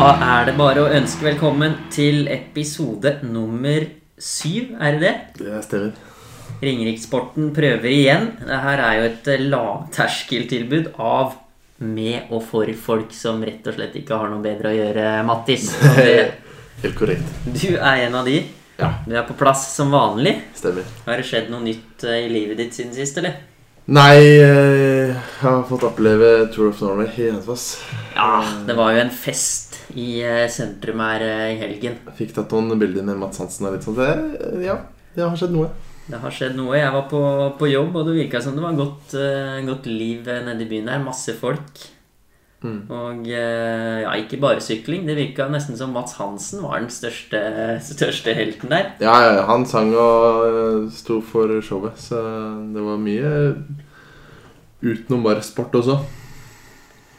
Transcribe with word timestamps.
er 0.00 0.46
det 0.48 0.54
bare 0.58 0.84
å 0.84 0.92
ønske 0.96 1.26
velkommen 1.26 1.74
til 1.92 2.28
episode 2.32 3.18
nummer 3.26 3.84
syv, 4.20 4.74
er 4.80 4.96
det 4.96 5.02
det? 5.02 5.12
Det 5.40 5.60
stemmer. 5.66 5.98
Ringerikssporten 6.60 7.50
prøver 7.56 7.88
igjen. 7.92 8.30
Dette 8.40 8.72
er 8.76 8.96
jo 8.98 9.04
et 9.08 9.28
eh, 9.32 9.44
lavterskeltilbud 9.52 10.90
av 11.00 11.36
med 11.80 12.28
og 12.32 12.42
for 12.44 12.68
folk 12.76 13.12
som 13.16 13.40
rett 13.44 13.64
og 13.70 13.76
slett 13.78 13.94
ikke 13.96 14.18
har 14.20 14.32
noe 14.32 14.44
bedre 14.44 14.72
å 14.72 14.76
gjøre, 14.76 15.06
Mattis. 15.28 15.70
Helt 16.82 16.96
korrekt. 16.98 17.36
Du 17.48 17.70
er 17.76 18.06
en 18.06 18.18
av 18.20 18.28
de. 18.28 18.42
Ja, 18.80 18.94
Du 19.04 19.12
er 19.16 19.24
på 19.28 19.36
plass 19.36 19.66
som 19.76 19.92
vanlig. 19.92 20.38
stemmer. 20.56 20.84
Har 21.06 21.20
det 21.20 21.28
skjedd 21.28 21.52
noe 21.52 21.64
nytt 21.64 22.04
eh, 22.08 22.24
i 22.26 22.32
livet 22.32 22.60
ditt 22.60 22.76
siden 22.76 22.96
sist, 22.96 23.20
eller? 23.20 23.36
Nei, 23.88 24.16
eh, 24.38 25.08
jeg 25.08 25.40
har 25.40 25.62
fått 25.66 25.86
oppleve 25.88 26.50
Tour 26.52 26.68
of 26.68 26.80
Norway 26.84 27.08
i 27.08 27.30
Hønefoss. 27.30 27.80
Ja, 28.14 28.42
det 28.66 28.76
var 28.76 28.92
jo 28.92 29.00
en 29.02 29.12
fest 29.14 29.78
i 29.96 30.20
eh, 30.20 30.44
sentrum 30.52 31.00
her 31.00 31.24
eh, 31.24 31.46
i 31.54 31.60
helgen. 31.62 31.96
Jeg 32.10 32.18
fikk 32.18 32.34
tatt 32.36 32.52
noen 32.52 32.78
bilder 32.78 33.06
med 33.08 33.18
Mats 33.22 33.40
Hansen 33.40 33.66
og 33.66 33.74
litt 33.74 33.86
sånt. 33.88 33.98
Det, 33.98 34.60
ja, 34.66 34.76
det 35.16 35.24
har 35.24 35.38
skjedd 35.40 35.56
noe. 35.56 35.70
Det 36.10 36.20
har 36.20 36.36
skjedd 36.36 36.58
noe. 36.58 36.76
Jeg 36.76 36.92
var 36.92 37.08
på, 37.10 37.22
på 37.58 37.70
jobb, 37.70 37.96
og 37.96 38.06
det 38.10 38.18
virka 38.18 38.42
som 38.44 38.58
det 38.58 38.66
var 38.66 38.78
godt, 38.78 39.16
godt 39.66 39.88
liv 39.88 40.28
nede 40.28 40.66
i 40.66 40.70
byen 40.70 40.92
her. 40.92 41.02
Masse 41.02 41.34
folk. 41.38 41.84
Mm. 42.60 42.80
Og 42.92 43.28
eh, 43.32 44.02
ja, 44.02 44.12
ikke 44.20 44.40
bare 44.40 44.60
sykling. 44.60 45.06
Det 45.08 45.16
virka 45.16 45.46
nesten 45.48 45.78
som 45.78 45.94
Mats 45.96 46.18
Hansen 46.20 46.60
var 46.64 46.82
den 46.82 46.90
største, 46.92 47.40
største 47.92 48.34
helten 48.36 48.72
der. 48.72 48.90
Ja, 49.00 49.16
ja, 49.24 49.44
han 49.48 49.64
sang 49.68 49.94
og 49.96 50.44
eh, 50.48 50.88
sto 50.92 51.20
for 51.24 51.60
showet, 51.64 51.96
så 52.00 52.20
det 52.74 52.84
var 52.84 53.00
mye 53.00 53.30
utenom 54.80 55.24
bare 55.24 55.44
sport 55.44 55.76
også. 55.80 55.98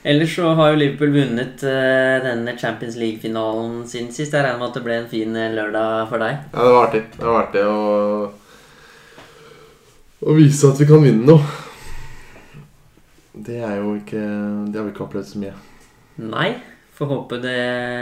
Ellers 0.01 0.33
så 0.33 0.53
har 0.57 0.71
jo 0.71 0.79
Liverpool 0.81 1.11
vunnet 1.13 1.61
eh, 1.66 2.16
denne 2.23 2.55
Champions 2.57 2.95
League-finalen 2.97 3.83
siden 3.89 4.13
sist. 4.13 4.33
Jeg 4.33 4.45
regner 4.45 4.61
med 4.61 4.69
at 4.69 4.77
det 4.77 4.85
ble 4.85 4.95
en 4.97 5.09
fin 5.09 5.41
lørdag 5.57 6.07
for 6.09 6.21
deg. 6.21 6.45
Ja, 6.53 6.61
det 6.61 6.71
var 6.75 6.88
artig. 6.88 7.03
Det 7.17 7.27
var 7.27 7.41
artig 7.44 7.66
å, 7.66 7.75
å 10.21 10.38
vise 10.38 10.69
at 10.69 10.81
vi 10.81 10.89
kan 10.89 11.05
vinne 11.05 11.29
noe. 11.33 11.69
Det 13.31 13.61
er 13.63 13.77
jo 13.79 13.95
ikke 13.95 14.21
Det 14.67 14.75
har 14.75 14.85
vi 14.85 14.91
ikke 14.93 15.05
opplevd 15.07 15.29
så 15.31 15.41
mye. 15.41 15.55
Nei. 16.21 16.49
Får 17.01 17.07
håpe 17.09 17.38
det, 17.41 17.61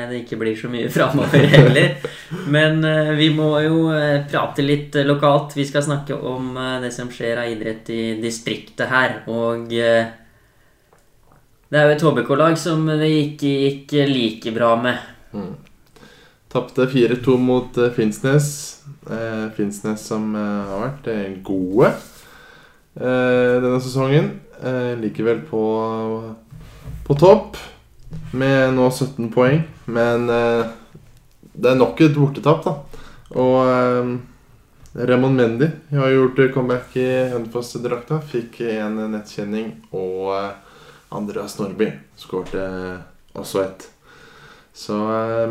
det 0.10 0.18
ikke 0.26 0.36
blir 0.42 0.58
så 0.60 0.68
mye 0.68 0.90
framover 0.92 1.46
heller. 1.54 1.94
Men 2.52 2.84
eh, 2.84 3.14
vi 3.16 3.30
må 3.32 3.54
jo 3.64 3.86
eh, 3.96 4.26
prate 4.28 4.66
litt 4.66 4.98
eh, 5.00 5.08
lokalt. 5.08 5.56
Vi 5.56 5.64
skal 5.70 5.86
snakke 5.86 6.18
om 6.18 6.58
det 6.84 6.90
som 6.92 7.08
skjer 7.14 7.40
av 7.40 7.48
idrett 7.54 7.90
i 7.96 8.18
distriktet 8.20 8.90
her. 8.92 9.22
Og 9.32 9.70
det 9.70 10.10
er 11.78 11.86
jo 11.86 11.94
et 11.94 12.04
HBK-lag 12.10 12.58
som 12.60 12.84
det 12.90 13.08
ikke 13.08 13.54
gikk 13.54 13.96
like 14.10 14.52
bra 14.58 14.74
med. 14.82 15.00
Mm. 15.32 15.56
Tapte 16.52 16.90
4-2 16.92 17.38
mot 17.40 17.80
Finnsnes. 17.96 18.52
Finnsnes 19.56 20.04
som 20.12 20.34
har 20.36 20.90
vært 20.90 21.08
gode 21.46 21.94
denne 23.00 23.80
sesongen. 23.80 24.34
Eh, 24.64 24.98
ligger 24.98 25.40
på, 25.50 26.34
på 27.08 27.16
topp 27.16 27.58
med 28.32 28.74
nå 28.74 28.92
17 28.92 29.32
poeng. 29.32 29.62
Men 29.86 30.30
eh, 30.30 30.66
det 31.54 31.72
er 31.72 31.80
nok 31.80 32.02
et 32.04 32.18
bortetap, 32.18 32.66
da. 32.66 33.06
Og 33.40 33.60
eh, 33.64 34.10
Remon 35.08 35.38
Mendy 35.38 35.70
har 35.94 36.12
gjort 36.12 36.42
comeback 36.54 36.98
i 37.00 37.08
Hønefoss-drakta. 37.32 38.20
Fikk 38.32 38.60
en 38.68 39.00
nettkjenning. 39.14 39.72
Og 39.96 40.34
Andreas 41.16 41.56
Nordby 41.60 41.88
skårte 42.20 42.66
også 43.40 43.64
ett. 43.64 43.88
Så, 44.76 44.96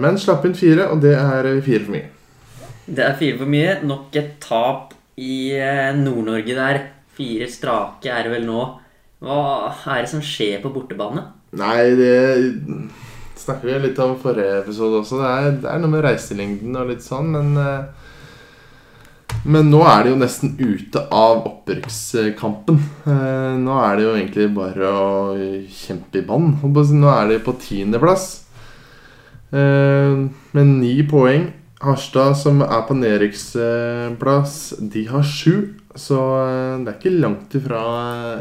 men 0.00 0.16
slapp 0.20 0.44
inn 0.46 0.56
fire, 0.56 0.86
og 0.92 1.00
det 1.04 1.14
er 1.16 1.48
fire 1.64 1.80
for 1.84 1.94
mye. 1.96 2.10
Det 2.88 3.04
er 3.04 3.16
fire 3.18 3.40
for 3.40 3.50
mye. 3.50 3.72
Nok 3.88 4.20
et 4.20 4.36
tap 4.44 4.92
i 5.20 5.56
Nord-Norge 5.96 6.58
der. 6.60 6.80
Fire 7.16 7.48
strake 7.50 8.12
er 8.12 8.28
det 8.28 8.36
vel 8.36 8.46
nå. 8.48 8.60
Hva 9.24 9.72
er 9.96 10.04
det 10.04 10.10
som 10.12 10.22
skjer 10.22 10.60
på 10.62 10.70
bortebane? 10.74 11.24
Nei, 11.58 11.94
det 11.98 12.12
snakker 13.38 13.66
vi 13.66 13.78
litt 13.88 13.98
om 14.02 14.16
forrige 14.20 14.60
episode 14.60 15.00
også. 15.00 15.18
Det 15.22 15.30
er, 15.30 15.48
det 15.62 15.70
er 15.72 15.80
noe 15.82 15.92
med 15.94 16.04
reiselengden 16.04 16.76
og 16.78 16.92
litt 16.92 17.02
sånn, 17.06 17.32
men 17.34 17.56
eh, 17.62 18.06
Men 19.48 19.70
nå 19.70 19.80
er 19.86 20.02
de 20.04 20.10
jo 20.10 20.18
nesten 20.18 20.56
ute 20.58 21.04
av 21.14 21.44
opprykkskampen. 21.46 22.78
Eh, 23.06 23.54
Nå 23.62 23.76
er 23.84 23.96
det 23.96 24.04
jo 24.04 24.14
egentlig 24.16 24.48
bare 24.56 24.88
å 24.90 25.12
kjempe 25.70 26.18
i 26.18 26.24
si. 26.26 26.96
Nå 26.98 27.08
er 27.12 27.28
de 27.30 27.38
på 27.46 27.54
tiendeplass 27.62 28.26
eh, 29.52 30.26
med 30.52 30.66
ni 30.80 30.96
poeng. 31.06 31.52
Harstad, 31.78 32.34
som 32.34 32.60
er 32.66 32.82
på 32.88 32.96
nedrykksplass, 32.98 34.56
de 34.80 35.04
har 35.06 35.22
sju. 35.22 35.77
Så 35.96 36.18
eh, 36.18 36.80
det 36.84 36.92
er 36.92 36.98
ikke 36.98 37.14
langt 37.16 37.54
ifra 37.56 37.80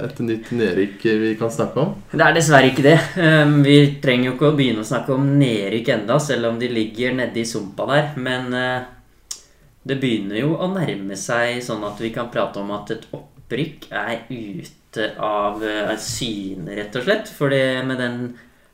et 0.03 0.19
nytt 0.23 0.51
nedrykk 0.57 1.05
vi 1.21 1.31
kan 1.39 1.51
snakke 1.53 1.79
om. 1.83 1.93
Det 2.11 2.23
er 2.23 2.35
dessverre 2.35 2.71
ikke 2.71 2.85
det. 2.85 2.97
Um, 3.15 3.61
Vi 3.65 3.77
trenger 4.03 4.29
jo 4.29 4.35
ikke 4.35 4.49
å 4.51 4.57
begynne 4.57 4.83
å 4.83 4.89
snakke 4.89 5.15
om 5.15 5.29
nedrykk 5.39 5.93
enda, 5.95 6.19
selv 6.23 6.51
om 6.51 6.59
de 6.59 6.69
ligger 6.71 7.15
nede 7.17 7.41
i 7.41 7.47
sumpa 7.47 7.87
der. 7.91 8.09
Men 8.19 8.51
eh, 8.57 8.89
det 9.87 9.99
begynner 10.01 10.41
jo 10.41 10.57
å 10.59 10.67
nærme 10.73 11.15
seg 11.19 11.61
sånn 11.63 11.85
at 11.87 12.01
vi 12.03 12.11
kan 12.15 12.31
prate 12.33 12.59
om 12.59 12.73
at 12.75 12.91
et 12.97 13.07
opprykk 13.15 13.87
er 13.95 14.27
ute 14.27 15.11
av 15.23 15.63
eh, 15.63 15.95
syne, 16.03 16.75
rett 16.75 16.99
og 16.99 17.07
slett. 17.07 17.31
For 17.31 17.53
med 17.87 18.01
den 18.03 18.19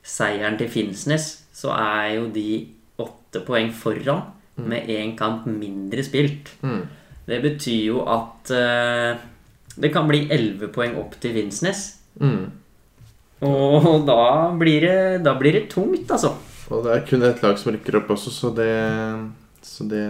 seieren 0.03 0.57
til 0.59 0.72
Finnsnes, 0.72 1.29
så 1.53 1.72
er 1.78 2.16
jo 2.17 2.25
de 2.33 2.66
åtte 3.00 3.44
poeng 3.45 3.69
foran 3.73 4.33
med 4.57 4.89
én 4.89 5.16
kamp 5.17 5.47
mindre 5.50 6.03
spilt. 6.06 6.51
Mm. 6.62 6.83
Det 7.28 7.39
betyr 7.44 7.85
jo 7.91 8.01
at 8.09 8.51
uh, 8.51 9.22
det 9.79 9.94
kan 9.94 10.09
bli 10.09 10.25
elleve 10.31 10.69
poeng 10.73 10.97
opp 11.01 11.16
til 11.22 11.34
Vinsnes. 11.38 11.85
Mm. 12.22 12.51
Og 13.44 14.06
da 14.07 14.51
blir 14.56 14.85
det, 14.85 14.97
da 15.25 15.33
blir 15.39 15.57
det 15.57 15.69
tungt, 15.72 16.12
altså. 16.12 16.35
Og 16.72 16.85
det 16.85 16.94
er 16.94 17.07
kun 17.07 17.25
ett 17.28 17.41
lag 17.44 17.57
som 17.59 17.73
rykker 17.73 18.00
opp 18.00 18.13
også, 18.16 18.31
så 18.31 18.51
det, 18.56 18.72
så 19.66 19.88
det 19.89 20.06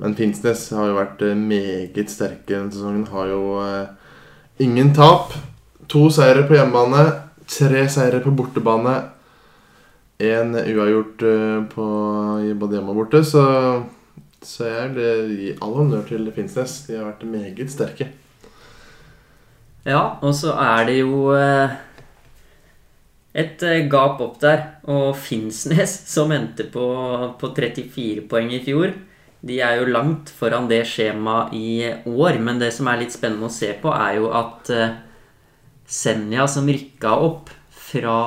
Men 0.00 0.16
Finnsnes 0.18 0.66
har 0.74 0.90
jo 0.90 0.98
vært 0.98 1.22
eh, 1.24 1.38
meget 1.38 2.10
sterke 2.10 2.50
denne 2.50 2.72
sesongen. 2.72 3.06
Har 3.12 3.28
jo 3.30 3.40
uh, 3.60 3.88
ingen 4.60 4.92
tap. 4.96 5.34
To 5.92 6.06
seire 6.10 6.46
på 6.48 6.56
hjemmebane, 6.56 7.04
tre 7.46 7.84
seire 7.92 8.22
på 8.24 8.32
bortebane. 8.34 8.94
Én 10.22 10.56
uavgjort 10.56 11.24
uh, 11.28 11.58
på 11.72 11.88
både 12.58 12.78
hjemme 12.78 12.94
og 12.94 13.02
borte, 13.02 13.22
så, 13.26 13.44
så 14.46 14.66
jeg 14.68 14.90
vil 14.96 15.32
gi 15.38 15.54
all 15.62 15.76
honnør 15.78 16.04
til 16.08 16.28
Finnsnes. 16.34 16.82
De 16.88 16.98
har 16.98 17.08
vært 17.10 17.24
meget 17.28 17.70
sterke. 17.72 18.08
Ja, 19.86 20.18
og 20.22 20.34
så 20.38 20.54
er 20.62 20.84
det 20.86 20.98
jo 21.00 21.32
eh, 21.34 21.72
et 23.34 23.62
eh, 23.66 23.86
gap 23.90 24.20
opp 24.22 24.38
der. 24.42 24.64
Og 24.90 25.16
Finnsnes, 25.18 25.94
som 26.14 26.34
endte 26.34 26.68
på, 26.70 26.86
på 27.38 27.54
34 27.54 28.26
poeng 28.30 28.52
i 28.54 28.62
fjor, 28.64 28.94
de 29.42 29.56
er 29.58 29.80
jo 29.80 29.90
langt 29.90 30.30
foran 30.30 30.68
det 30.70 30.84
skjemaet 30.86 31.54
i 31.58 31.70
år. 32.06 32.38
Men 32.38 32.62
det 32.62 32.70
som 32.76 32.90
er 32.90 33.02
litt 33.02 33.14
spennende 33.14 33.50
å 33.50 33.54
se 33.54 33.72
på, 33.82 33.90
er 33.94 34.20
jo 34.20 34.30
at 34.38 34.70
eh, 34.74 34.98
Senja, 35.92 36.46
som 36.48 36.70
rykka 36.70 37.16
opp 37.20 37.50
fra 37.90 38.18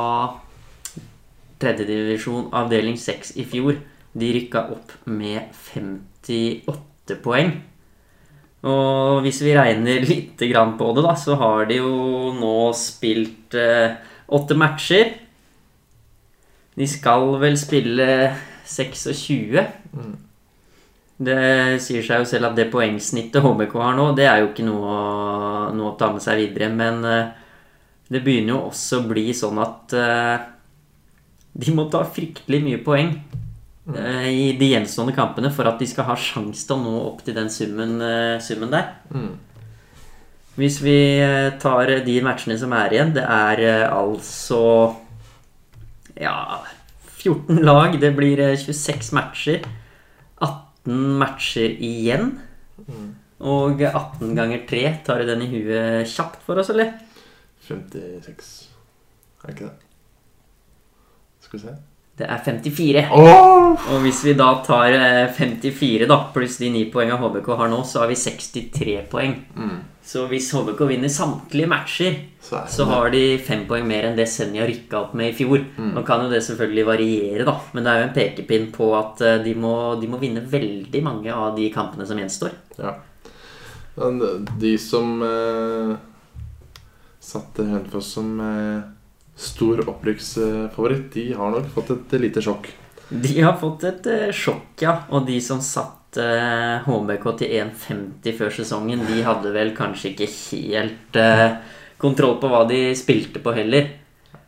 tredjedivisjon 1.64 2.52
avdeling 2.54 2.98
6 3.00 3.32
i 3.42 3.46
fjor, 3.48 3.80
de 4.16 4.30
rykka 4.36 4.62
opp 4.72 4.94
med 5.12 5.50
58 5.74 7.18
poeng. 7.24 7.52
Og 8.66 9.20
hvis 9.26 9.42
vi 9.46 9.54
regner 9.54 10.06
litt 10.08 10.42
grann 10.50 10.74
på 10.80 10.88
det, 10.98 11.04
da, 11.06 11.14
så 11.20 11.36
har 11.38 11.68
de 11.70 11.78
jo 11.82 11.92
nå 12.34 12.54
spilt 12.78 13.54
eh, 13.60 13.98
åtte 14.34 14.56
matcher. 14.58 15.12
De 16.76 16.88
skal 16.90 17.36
vel 17.44 17.56
spille 17.62 18.08
26. 18.66 19.62
Det 21.16 21.36
sier 21.80 22.04
seg 22.04 22.24
jo 22.24 22.28
selv 22.28 22.50
at 22.50 22.58
det 22.58 22.66
poengsnittet 22.74 23.44
HBK 23.46 23.78
har 23.80 23.94
nå, 23.96 24.10
det 24.18 24.26
er 24.28 24.42
jo 24.42 24.50
ikke 24.50 24.66
noe, 24.68 24.96
å- 24.96 25.70
noe 25.78 25.94
å 25.94 25.96
ta 26.00 26.10
med 26.12 26.24
seg 26.26 26.42
videre. 26.42 26.68
Men 26.76 27.06
eh, 27.08 27.30
det 28.12 28.24
begynner 28.26 28.56
jo 28.58 28.64
også 28.72 29.00
å 29.04 29.08
bli 29.14 29.30
sånn 29.38 29.62
at 29.64 29.94
eh, 29.96 30.50
de 31.56 31.72
må 31.78 31.86
ta 31.94 32.02
fryktelig 32.04 32.60
mye 32.66 32.82
poeng 32.84 33.14
i 33.86 34.56
de 34.58 34.72
gjenstående 34.72 35.14
kampene 35.14 35.52
for 35.54 35.70
at 35.70 35.78
de 35.78 35.86
skal 35.86 36.08
ha 36.08 36.16
sjanse 36.18 36.66
til 36.66 36.74
å 36.74 36.82
nå 36.82 36.94
opp 37.06 37.20
til 37.26 37.36
den 37.38 37.52
summen, 37.54 38.00
eh, 38.02 38.40
summen 38.42 38.72
der. 38.74 38.96
Mm. 39.14 39.36
Hvis 40.56 40.78
vi 40.80 40.96
eh, 41.20 41.52
tar 41.60 41.90
de 42.06 42.14
matchene 42.24 42.56
som 42.60 42.72
er 42.78 42.94
igjen, 42.96 43.12
det 43.18 43.24
er 43.28 43.62
eh, 43.66 43.88
altså 43.92 44.62
ja 46.16 46.62
14 47.20 47.60
lag. 47.60 47.98
Det 48.00 48.14
blir 48.16 48.40
eh, 48.40 48.56
26 48.56 49.12
matcher. 49.18 49.66
18 50.40 51.02
matcher 51.20 51.76
igjen. 51.84 52.38
Og 53.44 53.84
18 53.84 54.32
ganger 54.38 54.64
3. 54.70 54.86
Tar 55.04 55.20
du 55.24 55.28
den 55.34 55.44
i 55.44 55.50
huet 55.52 56.08
kjapt 56.14 56.40
for 56.48 56.62
oss, 56.62 56.72
eller? 56.72 56.94
56 57.68 58.54
Er 59.42 59.50
det 59.50 59.56
ikke 59.58 59.68
det? 59.68 59.76
Skal 61.44 61.60
vi 61.60 61.66
se. 61.66 61.76
Det 62.16 62.28
er 62.32 62.40
54. 62.40 63.02
Oh! 63.12 63.74
Og 63.92 64.06
hvis 64.06 64.22
vi 64.24 64.34
da 64.40 64.48
tar 64.64 64.94
eh, 64.96 65.26
54 65.36 66.08
da, 66.08 66.22
pluss 66.32 66.56
de 66.62 66.70
9 66.72 66.86
poengene 66.94 67.20
HBK 67.20 67.50
har 67.60 67.68
nå, 67.72 67.82
så 67.84 68.06
har 68.06 68.12
vi 68.12 68.16
63 68.16 68.96
poeng. 69.12 69.34
Mm. 69.58 69.76
Så 70.06 70.24
hvis 70.32 70.48
HBK 70.56 70.86
vinner 70.88 71.12
samtlige 71.12 71.68
matcher, 71.68 72.16
Så 72.46 72.62
så 72.70 72.86
har 72.86 73.10
de 73.12 73.40
fem 73.42 73.66
poeng 73.68 73.88
mer 73.90 74.06
enn 74.08 74.16
det 74.16 74.30
Senja 74.32 74.68
rykka 74.70 75.00
opp 75.00 75.14
med 75.18 75.34
i 75.34 75.36
fjor. 75.36 75.60
Nå 75.82 76.06
kan 76.08 76.24
jo 76.24 76.32
det 76.32 76.44
selvfølgelig 76.46 76.88
variere, 76.88 77.44
da, 77.48 77.58
men 77.74 77.84
det 77.84 77.92
er 77.92 78.00
jo 78.00 78.08
en 78.08 78.16
pekepinn 78.16 78.72
på 78.72 78.90
at 78.96 79.26
eh, 79.26 79.42
de 79.44 79.56
må, 79.60 79.76
de 80.00 80.08
må 80.08 80.22
vinne 80.22 80.46
veldig 80.46 81.04
mange 81.04 81.36
av 81.36 81.52
de 81.58 81.68
kampene 81.74 82.08
som 82.08 82.22
gjenstår. 82.22 82.56
Ja. 82.80 82.96
Men 83.96 84.22
de 84.62 84.76
som 84.80 85.20
eh, 85.26 85.96
satte 87.20 87.66
Hønefoss 87.68 88.16
som 88.16 88.38
eh, 88.40 88.95
stor 89.36 89.84
opprykksfavoritt, 89.90 91.12
de 91.14 91.34
har 91.36 91.52
nok 91.52 91.68
fått 91.74 91.92
et 91.96 92.18
lite 92.24 92.44
sjokk. 92.44 92.70
De 93.10 93.36
har 93.42 93.58
fått 93.62 93.84
et 93.86 94.08
eh, 94.10 94.32
sjokk, 94.34 94.72
ja. 94.82 94.96
Og 95.14 95.28
de 95.28 95.38
som 95.44 95.60
satte 95.62 96.24
eh, 96.24 96.88
HBK 96.88 97.28
til 97.42 97.58
1,50 97.60 98.38
før 98.40 98.56
sesongen, 98.56 99.04
de 99.06 99.20
hadde 99.28 99.52
vel 99.54 99.76
kanskje 99.78 100.14
ikke 100.14 100.30
helt 100.32 101.20
eh, 101.20 101.60
kontroll 102.02 102.40
på 102.42 102.50
hva 102.50 102.64
de 102.70 102.88
spilte 102.98 103.44
på 103.44 103.54
heller. 103.56 103.92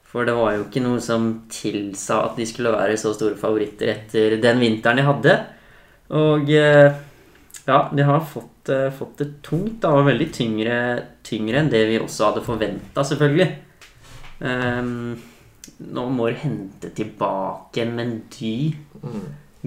For 0.08 0.26
det 0.26 0.38
var 0.38 0.56
jo 0.56 0.64
ikke 0.66 0.82
noe 0.82 1.04
som 1.04 1.28
tilsa 1.52 2.24
at 2.30 2.40
de 2.40 2.48
skulle 2.48 2.74
være 2.74 2.96
så 2.98 3.12
store 3.14 3.38
favoritter 3.38 3.92
etter 3.92 4.40
den 4.42 4.64
vinteren 4.64 5.02
de 5.02 5.06
hadde. 5.06 5.38
Og 6.18 6.50
eh, 6.56 6.96
ja, 7.68 7.80
de 7.92 8.08
har 8.08 8.24
fått, 8.24 8.70
eh, 8.72 8.90
fått 8.96 9.20
det 9.20 9.30
tungt, 9.44 9.82
da, 9.84 9.92
og 10.00 10.08
veldig 10.08 10.30
tyngre, 10.34 10.78
tyngre 11.28 11.60
enn 11.62 11.72
det 11.72 11.84
vi 11.90 12.00
også 12.00 12.30
hadde 12.30 12.46
forventa, 12.48 13.04
selvfølgelig. 13.04 13.50
Ehm, 14.46 15.16
nå 15.94 16.04
må 16.14 16.30
du 16.30 16.42
hente 16.42 16.92
tilbake 16.96 17.84
en 17.84 17.96
Mendy 17.98 18.58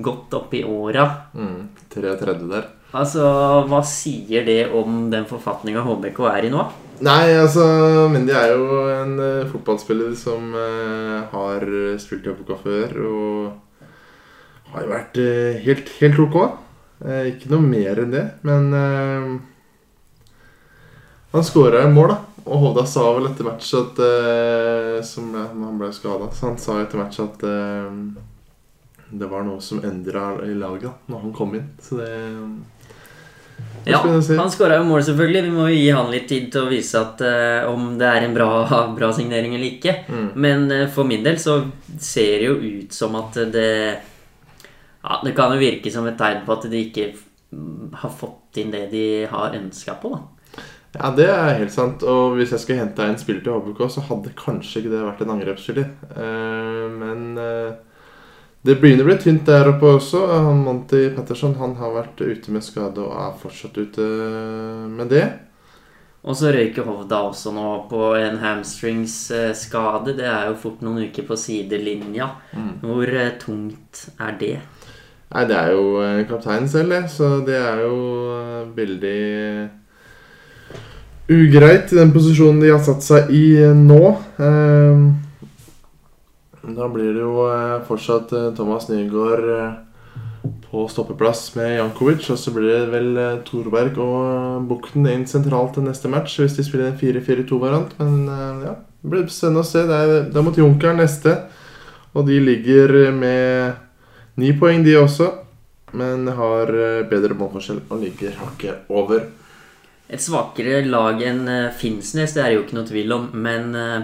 godt 0.01 0.37
opp 0.39 0.55
i 0.55 0.63
åra. 0.65 1.07
Mm. 1.35 1.71
33 1.93 2.37
der. 2.51 2.69
Altså, 2.91 3.25
hva 3.71 3.81
sier 3.87 4.47
det 4.47 4.63
om 4.75 5.05
den 5.13 5.27
forfatninga 5.31 5.83
HBK 5.87 6.25
er 6.33 6.49
i 6.49 6.53
nå? 6.53 6.65
Nei, 7.07 7.33
altså 7.39 7.65
Mendy 8.13 8.35
er 8.37 8.51
jo 8.53 8.81
en 8.93 9.15
uh, 9.21 9.51
fotballspiller 9.51 10.11
som 10.19 10.51
uh, 10.53 11.21
har 11.31 11.65
spilt 12.03 12.27
i 12.27 12.33
OPK 12.33 12.51
før, 12.65 12.99
og 13.09 13.87
har 14.75 14.85
jo 14.85 14.91
vært 14.91 15.23
uh, 15.23 15.61
helt, 15.65 15.95
helt 16.01 16.21
ok. 16.27 16.43
Ikke 17.01 17.49
noe 17.49 17.65
mer 17.65 18.03
enn 18.03 18.11
det, 18.13 18.27
men 18.45 18.67
han 21.33 21.45
skåra 21.45 21.85
i 21.85 21.93
mål, 21.93 22.09
da. 22.09 22.19
Og 22.51 22.59
Hovda 22.65 22.87
sa 22.89 23.05
vel 23.15 23.29
etter 23.29 23.47
match 23.47 23.69
at 23.79 24.01
uh, 24.01 24.99
som 25.07 25.31
Han 25.37 25.79
ble 25.79 25.93
skada, 25.95 26.31
så 26.35 26.51
han 26.51 26.59
sa 26.61 26.81
etter 26.83 27.01
match 27.01 27.21
at 27.23 27.45
uh, 27.47 27.93
det 29.11 29.27
var 29.31 29.43
noe 29.47 29.61
som 29.63 29.83
endra 29.85 30.37
i 30.47 30.55
laget 30.55 30.87
da 30.87 30.93
når 31.11 31.25
han 31.27 31.33
kom 31.35 31.57
inn. 31.59 31.73
Så 31.83 32.01
det 32.01 32.11
Ja, 33.85 34.01
si. 34.23 34.37
han 34.39 34.51
skåra 34.51 34.79
jo 34.79 34.87
mål, 34.89 35.03
selvfølgelig. 35.05 35.43
Vi 35.45 35.51
må 35.53 35.67
jo 35.69 35.77
gi 35.77 35.91
han 35.93 36.11
litt 36.13 36.29
tid 36.31 36.47
til 36.53 36.65
å 36.65 36.71
vise 36.71 37.01
at 37.01 37.21
uh, 37.23 37.71
om 37.71 37.99
det 38.01 38.09
er 38.09 38.27
en 38.27 38.35
bra, 38.35 38.51
bra 38.99 39.13
signering 39.15 39.55
eller 39.55 39.77
ikke. 39.77 39.97
Mm. 40.09 40.29
Men 40.35 40.69
for 40.95 41.09
min 41.09 41.27
del 41.27 41.39
så 41.43 41.61
ser 41.99 42.41
det 42.41 42.49
jo 42.49 42.59
ut 42.81 42.97
som 42.97 43.19
at 43.21 43.39
det 43.53 43.73
Ja, 45.01 45.21
det 45.25 45.33
kan 45.37 45.53
jo 45.55 45.61
virke 45.61 45.93
som 45.93 46.09
et 46.09 46.19
tegn 46.21 46.43
på 46.47 46.57
at 46.57 46.67
de 46.73 46.85
ikke 46.89 47.13
har 48.03 48.13
fått 48.15 48.59
inn 48.63 48.71
det 48.75 48.89
de 48.93 49.07
har 49.31 49.57
ønska 49.59 49.95
på, 50.03 50.13
da. 50.15 50.40
Ja, 50.97 51.13
det 51.15 51.29
er 51.31 51.59
helt 51.61 51.75
sant. 51.75 52.03
Og 52.03 52.39
hvis 52.39 52.55
jeg 52.55 52.63
skulle 52.63 52.81
henta 52.83 53.07
en 53.07 53.21
spiller 53.21 53.45
til 53.45 53.55
HBK, 53.55 53.85
så 53.95 54.03
hadde 54.09 54.35
kanskje 54.39 54.83
ikke 54.83 54.95
det 54.95 55.05
vært 55.07 55.23
en 55.25 55.35
angrepsspiller. 55.37 55.93
Eh, 56.11 56.87
men 56.97 57.39
eh, 57.39 57.77
det 58.67 58.77
begynner 58.81 59.07
å 59.07 59.11
bli 59.13 59.19
tynt 59.23 59.47
der 59.49 59.71
oppe 59.71 59.95
også. 60.01 60.25
Han 60.33 60.65
Monty 60.67 61.07
Petterson 61.15 61.55
han 61.61 61.77
har 61.79 61.95
vært 61.95 62.21
ute 62.21 62.53
med 62.53 62.67
skade 62.67 63.05
og 63.05 63.15
er 63.17 63.39
fortsatt 63.41 63.79
ute 63.79 64.09
med 64.91 65.15
det. 65.15 65.29
Og 66.21 66.37
så 66.37 66.51
røyker 66.53 66.85
Hovda 66.85 67.23
også 67.31 67.53
nå 67.57 67.69
på 67.89 68.11
en 68.19 68.37
hamstringsskade. 68.43 70.19
Det 70.19 70.27
er 70.29 70.51
jo 70.51 70.59
fort 70.61 70.83
noen 70.85 71.07
uker 71.09 71.25
på 71.25 71.39
sidelinja. 71.41 72.29
Hvor 72.83 73.09
eh, 73.09 73.37
tungt 73.41 74.09
er 74.21 74.37
det? 74.43 74.57
Nei, 75.31 75.45
det 75.49 75.57
er 75.57 75.73
jo 75.73 75.85
eh, 76.05 76.25
kapteinen 76.29 76.69
selv, 76.69 76.93
det. 76.93 77.07
Så 77.15 77.39
det 77.47 77.57
er 77.57 77.85
jo 77.87 78.01
eh, 78.37 78.67
veldig 78.77 79.21
ugreit 81.31 81.93
i 81.93 81.99
den 81.99 82.11
posisjonen 82.15 82.61
de 82.63 82.73
har 82.73 82.81
satt 82.85 83.05
seg 83.07 83.31
i 83.35 83.45
eh, 83.63 83.75
nå. 83.77 84.03
Eh, 84.43 85.05
Da 86.71 86.89
blir 86.93 87.15
det 87.17 87.23
jo 87.23 87.47
eh, 87.49 87.79
fortsatt 87.89 88.33
eh, 88.37 88.51
Thomas 88.57 88.89
Nygaard 88.91 89.47
på 90.71 90.85
stoppeplass 90.89 91.55
med 91.57 91.77
Jankovic. 91.79 92.27
Og 92.31 92.39
så 92.39 92.53
blir 92.55 92.69
det 92.71 92.91
vel 92.93 93.19
Thorberg 93.47 93.99
og 94.01 94.69
Bukten 94.71 95.09
inn 95.11 95.27
sentralt 95.29 95.75
til 95.77 95.87
neste 95.87 96.11
match 96.13 96.39
hvis 96.41 96.57
de 96.59 96.65
spiller 96.67 96.91
en 96.91 96.99
4-4-2-variant. 97.01 97.97
Men 97.99 98.63
ja, 98.65 98.77
det 99.03 99.11
blir 99.13 99.27
spennende 99.33 99.65
å 99.65 99.71
se. 99.71 99.83
Det 99.89 99.99
er, 99.99 100.15
det 100.31 100.39
er 100.41 100.47
mot 100.47 100.61
Junkeren 100.63 101.03
neste. 101.03 101.35
Og 102.15 102.25
de 102.27 102.39
ligger 102.43 103.11
med 103.15 104.41
ni 104.41 104.55
poeng, 104.59 104.83
de 104.87 104.97
også. 104.99 105.29
Men 105.99 106.31
har 106.39 106.71
bedre 107.11 107.35
målforskjell 107.35 107.83
og 107.91 108.03
ligger 108.07 108.39
hakket 108.41 108.91
over. 108.95 109.27
Et 110.11 110.23
svakere 110.23 110.81
lag 110.89 111.21
enn 111.23 111.45
eh, 111.49 111.75
Finnsnes, 111.77 112.33
det 112.35 112.43
er 112.43 112.57
jo 112.57 112.65
ikke 112.65 112.79
noe 112.81 112.89
tvil 112.89 113.15
om. 113.15 113.29
Men 113.45 113.77
eh, 113.79 114.01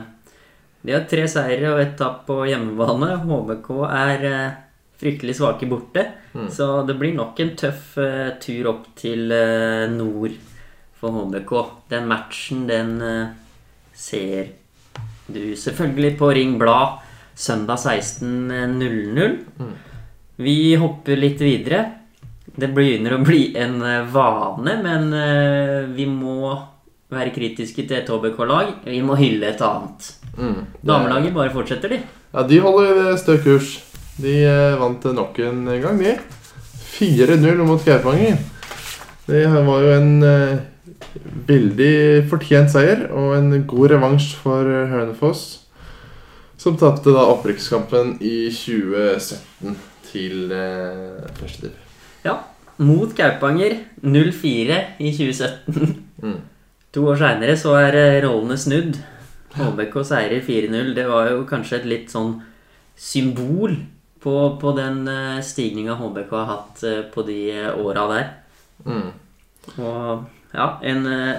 de 0.86 0.94
har 0.94 1.06
tre 1.10 1.24
seire 1.30 1.72
og 1.72 1.82
ett 1.82 1.96
tap 1.98 2.22
på 2.28 2.44
hjemmebane. 2.46 3.10
HBK 3.24 3.70
er 3.88 4.26
eh, 4.30 4.60
fryktelig 5.00 5.34
svake 5.40 5.68
borte. 5.70 6.06
Så 6.52 6.66
det 6.84 6.98
blir 7.00 7.14
nok 7.16 7.38
en 7.40 7.54
tøff 7.56 7.94
tur 8.44 8.66
opp 8.68 8.90
til 8.98 9.30
nord 9.88 10.34
for 11.00 11.14
HBK. 11.14 11.52
Den 11.88 12.08
matchen, 12.10 12.66
den 12.68 12.90
ser 13.96 14.50
du 15.32 15.56
selvfølgelig 15.56 16.10
på 16.20 16.28
Ring 16.36 16.58
Blad 16.60 17.00
søndag 17.32 17.80
16.00. 17.80 19.38
Vi 20.44 20.58
hopper 20.76 21.24
litt 21.24 21.40
videre. 21.40 21.80
Det 22.56 22.70
begynner 22.72 23.16
å 23.16 23.22
bli 23.24 23.50
en 23.58 23.80
eh, 23.84 24.06
vane, 24.12 24.78
men 24.84 25.10
eh, 25.16 25.82
vi 25.92 26.06
må 26.08 26.54
være 27.12 27.34
kritiske 27.34 27.84
til 27.84 28.00
et 28.00 28.08
HBK-lag. 28.10 28.78
Vi 28.86 29.02
må 29.04 29.18
hylle 29.20 29.52
et 29.52 29.60
annet. 29.62 30.08
Mm. 30.36 30.62
Damelaget 30.86 31.36
bare 31.36 31.52
fortsetter, 31.54 31.92
de. 31.92 32.00
Ja, 32.32 32.46
de 32.48 32.62
holder 32.64 33.12
stø 33.20 33.36
kurs. 33.44 33.76
De 34.16 34.38
eh, 34.48 34.78
vant 34.80 35.04
nok 35.16 35.38
en 35.44 35.68
gang, 35.82 36.00
de. 36.00 36.16
4-0 36.96 37.64
mot 37.68 37.82
Kaupanger. 37.84 38.40
Det 39.26 39.44
var 39.50 39.82
jo 39.82 39.92
en 39.92 40.10
eh, 40.22 40.58
veldig 41.48 42.26
fortjent 42.30 42.70
seier 42.72 43.08
og 43.10 43.34
en 43.36 43.50
god 43.68 43.96
revansj 43.96 44.32
for 44.40 44.70
eh, 44.70 44.92
Hønefoss. 44.92 45.46
Som 46.56 46.78
tapte 46.80 47.12
da 47.12 47.26
opprykkskampen 47.34 48.16
i 48.24 48.46
2017 48.54 49.76
til 50.12 50.54
eh, 50.54 51.26
første 51.40 51.68
div. 51.68 51.85
Ja. 52.26 52.36
Mot 52.82 53.14
Kaupanger 53.16 53.78
0-4 54.02 54.78
i 55.00 55.12
2017. 55.16 55.96
Mm. 56.22 56.38
To 56.96 57.06
år 57.12 57.20
seinere 57.20 57.56
så 57.60 57.74
er 57.80 57.96
eh, 57.96 58.20
rollene 58.24 58.56
snudd. 58.60 58.98
HBK 59.56 60.00
seirer 60.04 60.42
4-0. 60.44 60.94
Det 60.96 61.06
var 61.08 61.30
jo 61.32 61.44
kanskje 61.48 61.80
et 61.80 61.88
litt 61.88 62.12
sånn 62.12 62.34
symbol 62.96 63.78
på, 64.20 64.34
på 64.60 64.72
den 64.76 65.04
uh, 65.08 65.38
stigninga 65.44 65.96
HBK 66.00 66.32
har 66.34 66.48
hatt 66.50 66.82
eh, 66.88 67.04
på 67.12 67.24
de 67.28 67.40
åra 67.78 68.08
der. 68.12 68.32
Mm. 68.84 69.10
Og 69.76 70.26
ja, 70.56 70.78
en 70.82 71.06
eh, 71.06 71.36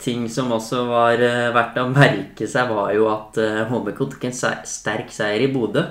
ting 0.00 0.28
som 0.32 0.52
også 0.54 0.84
var 0.88 1.20
eh, 1.20 1.50
verdt 1.54 1.80
å 1.80 1.88
merke 1.92 2.48
seg, 2.48 2.70
var 2.72 2.92
jo 2.96 3.08
at 3.12 3.40
eh, 3.40 3.62
HBK 3.68 4.04
tok 4.14 4.28
en 4.28 4.36
sterk 4.36 5.12
seier 5.14 5.44
i 5.44 5.50
Bodø. 5.52 5.84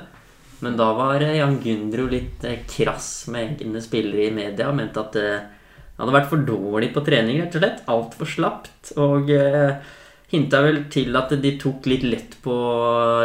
Men 0.66 0.76
da 0.80 0.90
var 0.98 1.24
eh, 1.24 1.38
Jan 1.40 1.60
Gundro 1.64 2.08
litt 2.12 2.44
eh, 2.48 2.64
krass 2.70 3.28
med 3.32 3.56
egne 3.62 3.82
spillere 3.84 4.28
i 4.28 4.36
media 4.36 4.70
og 4.72 4.78
mente 4.80 5.04
at 5.04 5.16
det 5.16 5.30
hadde 6.00 6.16
vært 6.16 6.30
for 6.32 6.44
dårlig 6.48 6.94
på 6.96 7.04
trening, 7.06 7.42
rett 7.42 7.56
og 7.56 7.64
slett. 7.64 7.82
Altfor 7.92 8.30
slapt. 8.30 8.94
Og 9.00 9.32
eh, 9.36 9.96
hinta 10.30 10.62
vel 10.62 10.84
til 10.94 11.16
at 11.18 11.32
de 11.42 11.52
tok 11.60 11.88
litt 11.90 12.06
lett 12.06 12.36
på, 12.44 12.56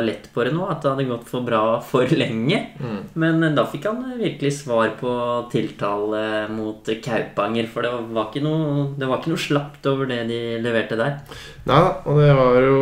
lett 0.04 0.30
på 0.32 0.44
det 0.46 0.54
nå. 0.56 0.66
At 0.70 0.82
det 0.82 0.92
hadde 0.92 1.06
gått 1.10 1.28
for 1.28 1.46
bra 1.46 1.62
for 1.84 2.10
lenge. 2.22 2.60
Mm. 2.80 3.00
Men 3.20 3.42
eh, 3.44 3.54
da 3.56 3.66
fikk 3.70 3.88
han 3.90 4.02
eh, 4.08 4.18
virkelig 4.24 4.54
svar 4.62 4.94
på 5.00 5.14
tiltale 5.52 6.24
mot 6.52 6.88
eh, 6.90 7.00
Kaupanger. 7.04 7.70
For 7.70 7.86
det 7.86 7.94
var 8.16 8.30
ikke 8.30 8.44
noe, 8.44 8.88
det 8.98 9.10
var 9.10 9.20
ikke 9.20 9.34
noe 9.34 9.46
slapt 9.46 9.90
over 9.90 10.10
det 10.10 10.22
de 10.30 10.42
leverte 10.64 10.98
der. 11.00 11.18
Nei 11.64 11.80
da, 11.80 11.90
og 12.08 12.20
det 12.20 12.32
var 12.36 12.58
jo 12.60 12.78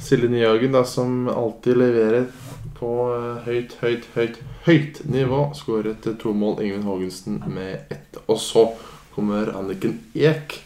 Silje 0.00 0.30
Nyhagen 0.32 0.76
da, 0.76 0.86
som 0.88 1.26
alltid 1.32 1.82
leverer 1.82 2.28
på 2.76 2.90
eh, 3.14 3.46
høyt, 3.46 3.76
høyt, 3.80 4.06
høyt, 4.14 4.38
høyt 4.66 5.00
nivå. 5.08 5.40
Skåret 5.56 6.06
eh, 6.06 6.16
to 6.20 6.34
mål. 6.36 6.60
Ingvild 6.64 6.86
Haagensen 6.86 7.40
med 7.52 7.92
ett. 7.92 8.20
Og 8.26 8.40
så 8.42 8.68
kommer 9.14 9.52
Anniken 9.56 9.98
Eek 10.16 10.60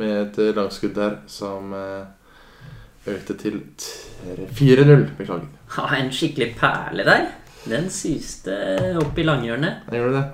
med 0.00 0.14
et 0.20 0.40
eh, 0.42 0.54
langskudd 0.56 0.96
der 0.98 1.20
som 1.30 1.74
økte 3.04 3.36
til 3.38 3.60
4-0. 4.56 5.08
Beklager. 5.18 5.48
Ha 5.76 5.88
en 5.98 6.12
skikkelig 6.14 6.54
perle 6.58 7.06
der. 7.06 7.26
Den 7.64 7.88
syste 7.92 8.54
opp 9.00 9.18
i 9.18 9.24
langhjørnet. 9.26 9.86
Jeg 9.92 10.02
gjorde 10.02 10.20
det. 10.20 10.24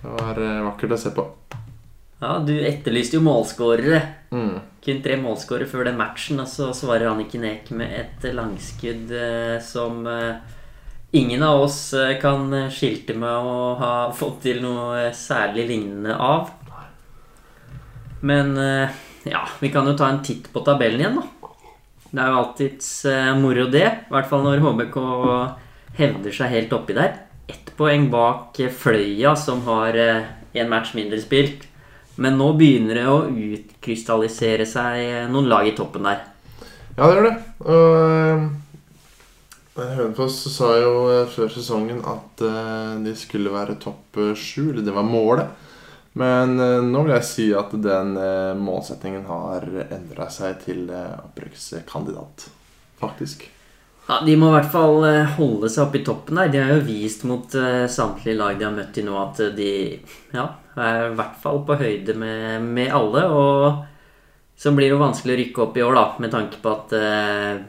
Det 0.00 0.16
var 0.16 0.40
vakkert 0.70 0.96
å 0.96 0.98
se 1.00 1.12
på. 1.14 1.26
Ja, 2.20 2.36
du 2.44 2.52
etterlyste 2.52 3.16
jo 3.16 3.24
målskårere. 3.24 4.00
Mm. 4.30 4.60
Kun 4.84 5.00
tre 5.02 5.16
målskårere 5.18 5.66
før 5.68 5.88
den 5.88 5.98
matchen, 5.98 6.38
og 6.42 6.48
så 6.48 6.70
svarer 6.76 7.10
Anniken 7.10 7.44
Eek 7.48 7.72
med 7.74 7.90
et 7.98 8.26
langskudd 8.34 9.10
eh, 9.10 9.56
som 9.64 10.04
eh, 10.06 10.38
ingen 11.18 11.42
av 11.42 11.64
oss 11.64 11.80
eh, 11.98 12.14
kan 12.22 12.46
skilte 12.70 13.16
med 13.18 13.50
å 13.50 13.74
ha 13.80 13.94
fått 14.14 14.44
til 14.46 14.62
noe 14.62 15.08
særlig 15.16 15.66
lignende 15.72 16.14
av. 16.14 16.52
Men 18.20 18.52
ja, 19.24 19.40
vi 19.62 19.70
kan 19.72 19.86
jo 19.88 19.94
ta 19.96 20.10
en 20.12 20.18
titt 20.20 20.50
på 20.52 20.60
tabellen 20.60 21.00
igjen, 21.00 21.16
da. 21.16 21.52
Det 22.10 22.20
er 22.20 22.28
jo 22.28 22.40
alltids 22.42 22.90
moro, 23.40 23.64
det. 23.72 23.86
I 23.86 24.12
hvert 24.12 24.28
fall 24.28 24.44
når 24.44 24.60
HBK 24.60 24.98
hevder 25.96 26.36
seg 26.36 26.52
helt 26.52 26.74
oppi 26.76 26.98
der. 26.98 27.14
Ett 27.48 27.72
poeng 27.78 28.10
bak 28.12 28.60
Fløya, 28.76 29.32
som 29.40 29.64
har 29.64 29.96
én 29.96 30.68
match 30.68 30.92
mindre 30.98 31.16
spilt. 31.22 31.64
Men 32.16 32.38
nå 32.40 32.52
begynner 32.58 32.94
det 32.98 33.06
å 33.08 33.28
utkrystallisere 33.30 34.66
seg 34.68 35.30
noen 35.32 35.48
lag 35.48 35.68
i 35.68 35.76
toppen 35.76 36.02
der. 36.08 36.18
Ja, 36.96 37.06
det 37.06 37.14
gjør 37.14 37.28
det. 37.28 37.36
Og 37.64 37.80
eh, 39.80 39.94
Hønefoss 39.96 40.36
sa 40.52 40.68
jo 40.80 40.92
eh, 41.12 41.26
før 41.30 41.48
sesongen 41.54 42.00
at 42.04 42.40
eh, 42.44 42.94
de 43.06 43.12
skulle 43.16 43.52
være 43.54 43.78
topp 43.80 44.16
eh, 44.20 44.34
sju. 44.36 44.70
Eller 44.72 44.84
det 44.84 44.94
var 44.96 45.06
målet. 45.06 45.46
Men 46.20 46.58
eh, 46.60 46.80
nå 46.84 47.02
vil 47.06 47.14
jeg 47.14 47.24
si 47.28 47.46
at 47.56 47.70
den 47.78 48.16
eh, 48.18 48.54
målsettingen 48.58 49.24
har 49.30 49.60
endra 49.86 50.26
seg 50.34 50.58
til 50.66 50.90
eh, 50.90 51.14
opprykkskandidat. 51.22 52.48
Faktisk. 53.00 53.46
Ja, 54.10 54.18
De 54.26 54.34
må 54.36 54.46
i 54.50 54.54
hvert 54.58 54.72
fall 54.72 55.04
eh, 55.06 55.30
holde 55.38 55.68
seg 55.70 55.84
oppe 55.86 55.98
i 56.00 56.04
toppen 56.04 56.36
der. 56.40 56.48
De 56.50 56.58
har 56.60 56.70
jo 56.74 56.82
vist 56.88 57.22
mot 57.30 57.46
eh, 57.54 57.86
samtlige 57.88 58.36
lag 58.40 58.58
de 58.58 58.64
har 58.66 58.74
møtt 58.74 58.90
til 58.96 59.04
nå, 59.06 59.14
at 59.22 59.38
eh, 59.46 59.54
de 59.54 59.70
ja, 60.34 60.46
er 60.84 61.10
i 61.10 61.16
hvert 61.18 61.38
fall 61.42 61.62
på 61.66 61.78
høyde 61.80 62.16
med, 62.18 62.66
med 62.66 62.92
alle. 62.96 63.24
Og 63.30 64.60
så 64.60 64.72
blir 64.76 64.90
det 64.90 64.96
jo 64.96 65.02
vanskelig 65.04 65.36
å 65.36 65.40
rykke 65.40 65.64
opp 65.64 65.78
i 65.78 65.84
år, 65.86 65.96
da, 65.96 66.06
med 66.20 66.34
tanke 66.34 66.60
på 66.60 66.72
at 66.74 66.94
eh, 66.98 67.62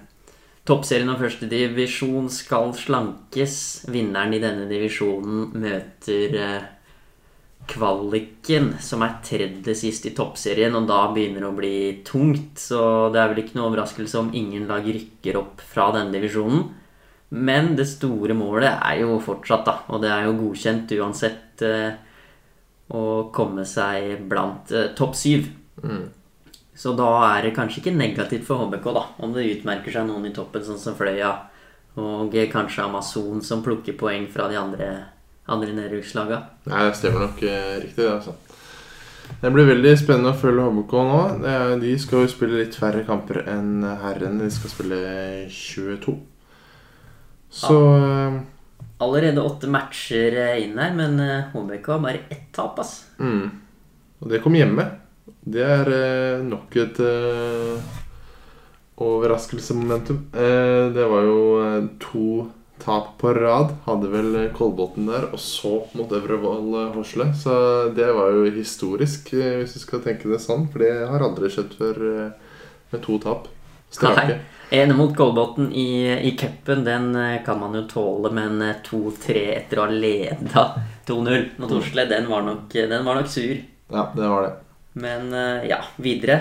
toppserien 0.68 1.14
og 1.14 1.22
første 1.22 1.50
divisjon 1.52 2.30
skal 2.34 2.76
slankes. 2.78 3.56
Vinneren 3.92 4.36
i 4.36 4.42
denne 4.44 4.68
divisjonen 4.70 5.50
møter 5.62 6.38
eh, 6.42 6.70
kvaliken, 7.72 8.74
som 8.84 9.06
er 9.06 9.20
tredje 9.24 9.76
sist 9.78 10.06
i 10.10 10.14
toppserien, 10.18 10.76
og 10.76 10.88
da 10.90 11.06
begynner 11.14 11.46
det 11.46 11.50
å 11.50 11.58
bli 11.58 11.78
tungt. 12.08 12.60
Så 12.60 12.82
det 13.14 13.22
er 13.22 13.32
vel 13.32 13.44
ikke 13.44 13.60
noe 13.60 13.70
overraskelse 13.72 14.20
om 14.20 14.32
ingen 14.36 14.68
lag 14.70 14.86
rykker 14.88 15.40
opp 15.40 15.64
fra 15.64 15.92
denne 15.96 16.14
divisjonen. 16.16 16.68
Men 17.32 17.76
det 17.80 17.88
store 17.88 18.36
målet 18.36 18.74
er 18.76 19.06
jo 19.06 19.16
fortsatt, 19.24 19.64
da, 19.68 19.78
og 19.88 20.02
det 20.04 20.12
er 20.12 20.26
jo 20.28 20.40
godkjent 20.42 20.92
uansett, 20.98 21.62
eh, 21.64 21.94
å 22.92 23.30
komme 23.34 23.66
seg 23.68 24.26
blant 24.30 24.72
eh, 24.76 24.92
topp 24.98 25.16
syv. 25.18 25.48
Mm. 25.84 26.10
Så 26.76 26.94
da 26.98 27.10
er 27.30 27.48
det 27.48 27.56
kanskje 27.56 27.82
ikke 27.82 27.96
negativt 27.96 28.48
for 28.48 28.64
HBK, 28.66 28.92
da, 28.96 29.06
om 29.24 29.34
det 29.36 29.48
utmerker 29.58 29.94
seg 29.94 30.08
noen 30.08 30.30
i 30.30 30.36
toppen, 30.36 30.64
sånn 30.66 30.80
som 30.82 30.96
Fløya, 30.98 31.34
og 32.00 32.36
kanskje 32.52 32.86
Amazon 32.86 33.42
som 33.44 33.64
plukker 33.64 33.98
poeng 34.00 34.30
fra 34.32 34.48
de 34.52 34.58
andre, 34.60 34.88
andre 35.52 35.76
nedrykkslaga. 35.76 36.40
Nei, 36.72 36.88
det 36.88 36.98
stemmer 37.00 37.28
nok 37.28 37.44
eh, 37.44 37.76
riktig, 37.84 38.06
det. 38.06 38.14
altså. 38.16 38.38
Det 39.42 39.52
blir 39.54 39.70
veldig 39.70 39.94
spennende 39.96 40.34
å 40.34 40.40
følge 40.40 40.66
HBK 40.68 40.96
nå. 41.08 41.20
De 41.80 41.94
skal 42.02 42.26
jo 42.26 42.32
spille 42.34 42.58
litt 42.60 42.76
færre 42.76 43.06
kamper 43.08 43.46
enn 43.48 43.86
herrene. 44.02 44.44
De 44.44 44.52
skal 44.52 44.74
spille 44.74 44.98
22. 45.48 46.18
Så 47.52 47.78
eh, 47.96 48.11
Allerede 49.12 49.44
åtte 49.44 49.68
matcher 49.72 50.38
eh, 50.40 50.62
inn 50.64 50.80
her, 50.80 50.96
men 50.96 51.20
eh, 51.20 51.52
HBK 51.52 51.92
har 51.98 52.00
bare 52.08 52.24
ett 52.32 52.48
tap, 52.56 52.80
ass. 52.80 52.96
mm. 53.20 53.50
Og 54.22 54.30
det 54.30 54.40
kom 54.44 54.54
hjemme. 54.56 54.86
Det 55.42 55.64
er 55.66 55.88
eh, 55.92 56.44
nok 56.46 56.76
et 56.78 57.00
eh, 57.02 57.94
overraskelsesmomentum. 59.02 60.20
Eh, 60.34 60.90
det 60.96 61.06
var 61.10 61.24
jo 61.26 61.40
eh, 61.66 61.88
to 62.04 62.26
tap 62.82 63.16
på 63.22 63.34
rad. 63.34 63.74
Hadde 63.88 64.12
vel 64.14 64.38
Kolbotn 64.58 65.10
der, 65.10 65.28
og 65.34 65.42
så 65.42 65.74
mot 65.98 66.14
Øvrevoll 66.14 66.70
eh, 66.84 66.92
Horsle. 66.96 67.32
Så 67.38 67.56
det 67.98 68.12
var 68.14 68.34
jo 68.36 68.46
historisk, 68.54 69.34
eh, 69.34 69.58
hvis 69.64 69.74
du 69.78 69.82
skal 69.84 70.04
tenke 70.06 70.30
det 70.30 70.42
sånn. 70.44 70.68
For 70.72 70.86
det 70.86 70.94
har 71.10 71.26
aldri 71.26 71.50
skjedd 71.54 71.74
før 71.80 72.02
eh, 72.12 72.54
med 72.94 73.04
to 73.06 73.18
tap. 73.26 73.50
Strake. 73.92 74.40
Ene 74.72 74.96
mot 74.96 75.12
Kolbotn 75.18 75.68
i, 75.76 76.08
i 76.16 76.32
cupen, 76.40 76.86
den 76.88 77.10
eh, 77.20 77.42
kan 77.44 77.60
man 77.60 77.76
jo 77.76 77.82
tåle, 77.92 78.32
men 78.32 78.62
eh, 78.64 78.78
2-3 78.86 79.42
etter 79.58 79.82
å 79.82 79.88
ha 79.90 79.92
leda 79.92 80.64
2-0 81.10 81.50
mot 81.60 81.74
Osle, 81.76 82.06
den 82.08 82.30
var, 82.32 82.46
nok, 82.48 82.72
den 82.72 83.04
var 83.04 83.20
nok 83.20 83.28
sur. 83.28 83.58
Ja, 83.92 84.06
det 84.16 84.30
var 84.32 84.48
det. 84.48 84.54
Men 85.04 85.34
eh, 85.36 85.68
ja, 85.74 85.82
videre. 86.00 86.40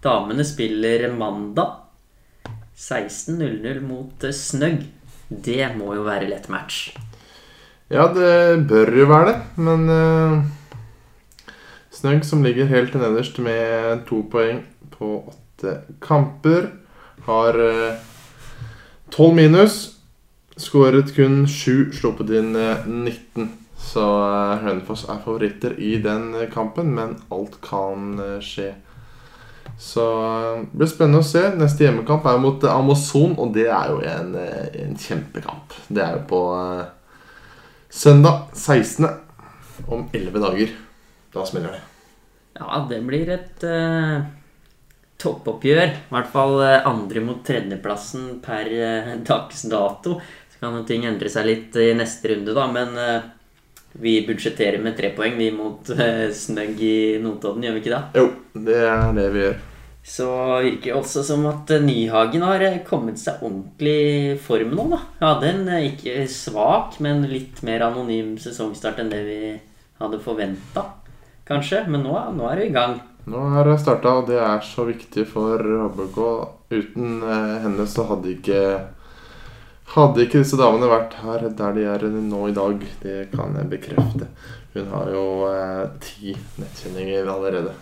Damene 0.00 0.44
spiller 0.48 1.10
mandag 1.12 1.76
16.00 2.80 3.80
mot 3.84 4.24
eh, 4.24 4.32
Snøgg. 4.32 4.80
Det 5.28 5.68
må 5.76 5.92
jo 5.98 6.08
være 6.08 6.30
lett 6.32 6.48
match. 6.48 6.94
Ja, 7.92 8.08
det 8.14 8.64
bør 8.70 8.88
jo 8.94 9.06
være 9.10 9.32
det, 9.32 9.36
men 9.58 9.84
uh, 9.90 10.40
Snøgg 11.90 12.24
som 12.26 12.44
ligger 12.46 12.70
helt 12.70 12.94
nederst 12.94 13.38
med 13.42 14.04
to 14.08 14.22
poeng 14.30 14.62
på 14.94 15.16
åtte 15.26 15.49
kamper, 16.04 16.70
har 17.26 17.58
tolv 19.10 19.34
minus. 19.34 19.96
Skåret 20.60 21.14
kun 21.16 21.46
sju, 21.48 21.90
sluppet 21.92 22.30
inn 22.36 22.54
eh, 22.56 22.86
19. 22.86 23.48
Så 23.80 24.02
uh, 24.04 24.60
Hønefoss 24.60 25.06
er 25.08 25.22
favoritter 25.24 25.72
i 25.80 25.94
den 26.04 26.34
eh, 26.36 26.50
kampen, 26.52 26.92
men 26.92 27.14
alt 27.32 27.56
kan 27.64 28.18
eh, 28.20 28.34
skje. 28.44 28.74
Så 29.80 30.04
eh, 30.20 30.58
det 30.66 30.82
blir 30.82 30.90
spennende 30.90 31.22
å 31.24 31.26
se. 31.26 31.46
Neste 31.56 31.86
hjemmekamp 31.86 32.28
er 32.28 32.42
mot 32.42 32.66
eh, 32.66 32.76
Amazon, 32.76 33.38
og 33.40 33.54
det 33.56 33.70
er 33.72 33.94
jo 33.94 34.02
en, 34.04 34.34
eh, 34.36 34.66
en 34.84 34.92
kjempekamp. 35.00 35.78
Det 35.88 36.04
er 36.04 36.18
jo 36.18 36.26
på 36.28 36.42
eh, 36.58 36.84
søndag 37.88 38.50
16. 38.52 39.08
om 39.88 40.04
11 40.12 40.44
dager. 40.44 40.76
Da 41.32 41.46
smeller 41.48 41.78
det. 41.78 41.82
Ja, 42.60 42.84
det 42.90 43.00
blir 43.08 43.32
et 43.32 43.64
eh, 43.64 44.28
toppoppgjør. 45.20 45.84
I 45.86 46.14
hvert 46.14 46.30
fall 46.32 46.56
eh, 46.64 46.78
andre 46.88 47.24
mot 47.24 47.42
tredjeplassen 47.46 48.38
per 48.44 48.70
eh, 48.72 49.12
dags 49.26 49.64
dato. 49.70 50.18
Så 50.50 50.62
kan 50.62 50.80
ting 50.88 51.06
endre 51.08 51.32
seg 51.32 51.48
litt 51.48 51.78
i 51.80 51.92
neste 51.96 52.32
runde, 52.32 52.56
da, 52.56 52.66
men 52.72 52.96
eh, 53.00 53.30
vi 54.00 54.20
budsjetterer 54.26 54.82
med 54.82 54.96
tre 54.98 55.10
poeng, 55.16 55.34
vi 55.38 55.48
mot 55.50 55.88
Snøgg 56.42 56.78
i 56.78 56.98
Notodden, 57.22 57.64
gjør 57.66 57.74
vi 57.74 57.82
ikke 57.82 57.96
det? 57.96 58.22
Jo, 58.22 58.28
det 58.68 58.78
er 58.86 59.16
det 59.16 59.26
vi 59.34 59.44
gjør. 59.48 59.58
Så 60.10 60.26
virker 60.62 60.86
det 60.86 60.96
også 60.96 61.22
som 61.26 61.42
at 61.50 61.68
Nyhagen 61.84 62.44
har 62.46 62.62
kommet 62.86 63.20
seg 63.20 63.42
ordentlig 63.44 63.96
i 64.06 64.36
form 64.40 64.72
nå, 64.78 64.86
da. 64.94 65.00
Hadde 65.20 65.50
en 65.50 65.66
er 65.68 65.88
ikke 65.90 66.24
svak, 66.30 66.96
men 67.04 67.26
litt 67.28 67.60
mer 67.66 67.84
anonym 67.90 68.36
sesongstart 68.40 69.02
enn 69.02 69.12
det 69.12 69.20
vi 69.26 69.40
hadde 70.00 70.22
forventa, 70.24 70.86
kanskje. 71.48 71.84
Men 71.90 72.06
nå, 72.06 72.16
nå 72.38 72.48
er 72.48 72.62
det 72.62 72.70
i 72.70 72.74
gang. 72.78 72.96
Nå 73.28 73.42
har 73.52 73.68
jeg 73.68 73.82
starta, 73.82 74.14
og 74.20 74.30
det 74.30 74.38
er 74.40 74.62
så 74.64 74.86
viktig 74.88 75.26
for 75.28 75.60
HBK. 75.60 76.22
Uten 76.72 77.20
eh, 77.26 77.58
henne 77.66 77.86
så 77.90 78.06
hadde 78.08 78.32
ikke 78.32 78.62
hadde 79.90 80.22
ikke 80.22 80.40
disse 80.44 80.58
damene 80.58 80.86
vært 80.86 81.16
her 81.18 81.48
der 81.58 81.76
de 81.76 81.84
er 81.90 82.06
nå 82.08 82.46
i 82.48 82.56
dag. 82.56 82.82
Det 83.02 83.18
kan 83.34 83.56
jeg 83.58 83.70
bekrefte. 83.72 84.30
Hun 84.74 84.90
har 84.94 85.12
jo 85.12 85.24
eh, 85.50 85.86
ti 86.02 86.34
nettkjenninger 86.60 87.30
allerede. 87.30 87.74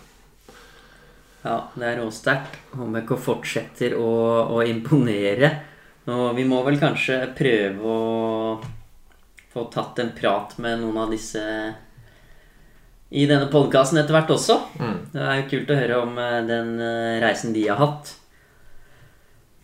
Ja, 1.45 1.59
det 1.77 1.87
er 1.87 2.01
råsterkt. 2.01 2.57
HBK 2.75 3.15
fortsetter 3.23 3.97
å, 4.01 4.09
å 4.57 4.63
imponere. 4.67 5.53
Og 6.09 6.33
vi 6.39 6.47
må 6.49 6.63
vel 6.65 6.81
kanskje 6.81 7.21
prøve 7.37 7.93
å 7.93 8.57
få 9.53 9.69
tatt 9.73 10.01
en 10.01 10.15
prat 10.17 10.57
med 10.63 10.81
noen 10.81 11.05
av 11.05 11.13
disse 11.13 11.45
i 13.09 13.25
denne 13.29 13.49
podkasten 13.53 14.01
etter 14.01 14.17
hvert 14.17 14.33
også. 14.33 14.59
Mm. 14.81 14.98
Det 15.13 15.21
er 15.25 15.39
jo 15.41 15.51
kult 15.53 15.71
å 15.73 15.77
høre 15.79 16.01
om 16.03 16.19
eh, 16.21 16.41
den 16.49 16.75
eh, 16.85 17.19
reisen 17.23 17.55
de 17.55 17.65
har 17.69 17.81
hatt. 17.81 18.13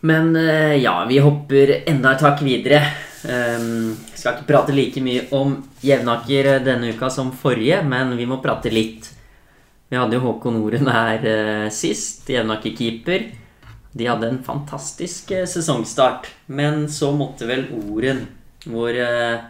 Men 0.05 0.35
eh, 0.37 0.77
ja, 0.81 0.99
vi 1.09 1.21
hopper 1.25 1.79
enda 1.85 2.15
et 2.15 2.25
hakk 2.25 2.45
videre. 2.45 2.81
Um, 3.25 3.95
skal 4.13 4.35
ikke 4.35 4.51
prate 4.51 4.73
like 4.77 5.01
mye 5.01 5.23
om 5.33 5.55
Jevnaker 5.81 6.59
denne 6.61 6.91
uka 6.93 7.09
som 7.13 7.31
forrige, 7.33 7.79
men 7.89 8.13
vi 8.19 8.27
må 8.29 8.37
prate 8.45 8.73
litt. 8.73 9.09
Vi 9.89 9.97
hadde 9.97 10.19
jo 10.19 10.27
Håkon 10.27 10.61
Oren 10.61 10.91
her 10.93 11.25
uh, 11.25 11.71
sist, 11.73 12.29
Jevnaker-keeper. 12.29 13.31
De 13.95 14.09
hadde 14.11 14.29
en 14.29 14.43
fantastisk 14.45 15.33
uh, 15.33 15.47
sesongstart, 15.49 16.29
men 16.53 16.85
så 16.93 17.15
måtte 17.17 17.49
vel 17.49 17.65
Oren, 17.95 18.27
vår 18.69 19.01
uh, 19.01 19.45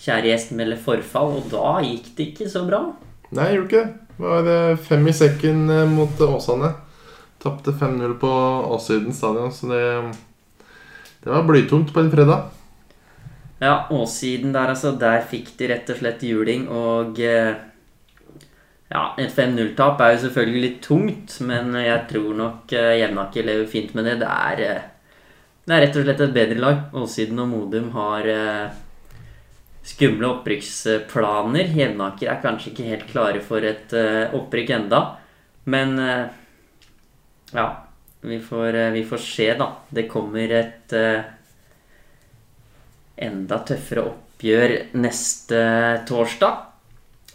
kjære 0.00 0.32
gjest, 0.32 0.56
melde 0.56 0.80
forfall, 0.80 1.36
og 1.40 1.52
da 1.52 1.78
gikk 1.84 2.12
det 2.16 2.30
ikke 2.30 2.48
så 2.52 2.64
bra. 2.68 2.86
Nei, 3.32 3.48
jeg 3.48 3.60
gjorde 3.60 3.70
ikke 3.72 4.01
det. 4.16 4.22
Var 4.22 4.76
fem 4.76 5.08
i 5.08 5.12
sekken 5.12 5.70
eh, 5.70 5.86
mot 5.88 6.20
Åsane. 6.20 6.72
Tapte 7.42 7.70
5-0 7.70 8.18
på 8.18 8.30
Åssiden 8.70 9.12
stadion, 9.12 9.52
så 9.52 9.66
det 9.66 10.12
Det 11.22 11.30
var 11.30 11.42
blytungt 11.42 11.92
på 11.94 12.00
en 12.00 12.10
fredag. 12.10 12.50
Ja, 13.58 13.86
Åssiden 13.90 14.52
der, 14.52 14.68
altså. 14.68 14.92
Der 14.92 15.20
fikk 15.22 15.52
de 15.58 15.68
rett 15.70 15.90
og 15.90 15.98
slett 15.98 16.22
juling, 16.22 16.68
og 16.68 17.20
eh, 17.20 17.54
Ja, 18.92 19.14
et 19.16 19.32
5-0-tap 19.32 20.00
er 20.04 20.12
jo 20.12 20.22
selvfølgelig 20.26 20.62
litt 20.62 20.80
tungt, 20.84 21.38
men 21.40 21.72
jeg 21.80 22.08
tror 22.10 22.34
nok 22.36 22.72
eh, 22.72 22.98
Jevnaker 23.00 23.46
lever 23.46 23.66
fint 23.66 23.94
med 23.94 24.04
det. 24.04 24.18
Det 24.20 24.28
er, 24.28 24.82
det 25.64 25.76
er 25.76 25.86
rett 25.86 25.96
og 25.96 26.04
slett 26.04 26.20
et 26.20 26.34
bedre 26.34 26.58
lag. 26.60 26.82
Åssiden 26.92 27.38
og 27.38 27.48
Modum 27.48 27.88
har 27.94 28.28
skumle 29.82 30.30
opprykksplaner. 30.36 31.72
Jevnaker 31.76 32.30
er 32.30 32.42
kanskje 32.42 32.72
ikke 32.72 32.88
helt 32.88 33.06
klare 33.10 33.42
for 33.44 33.64
et 33.66 33.92
eh, 33.96 34.34
opprykk 34.36 34.74
enda, 34.78 35.04
men 35.70 35.96
eh, 35.98 36.26
ja. 37.52 37.70
Vi 38.22 38.36
får, 38.38 38.76
eh, 38.78 38.92
vi 38.94 39.00
får 39.02 39.18
se, 39.18 39.48
da. 39.58 39.66
Det 39.90 40.04
kommer 40.06 40.52
et 40.54 40.92
enda 43.22 43.56
tøffere 43.66 44.04
oppgjør 44.12 44.74
neste 45.02 45.62
torsdag. 46.06 46.60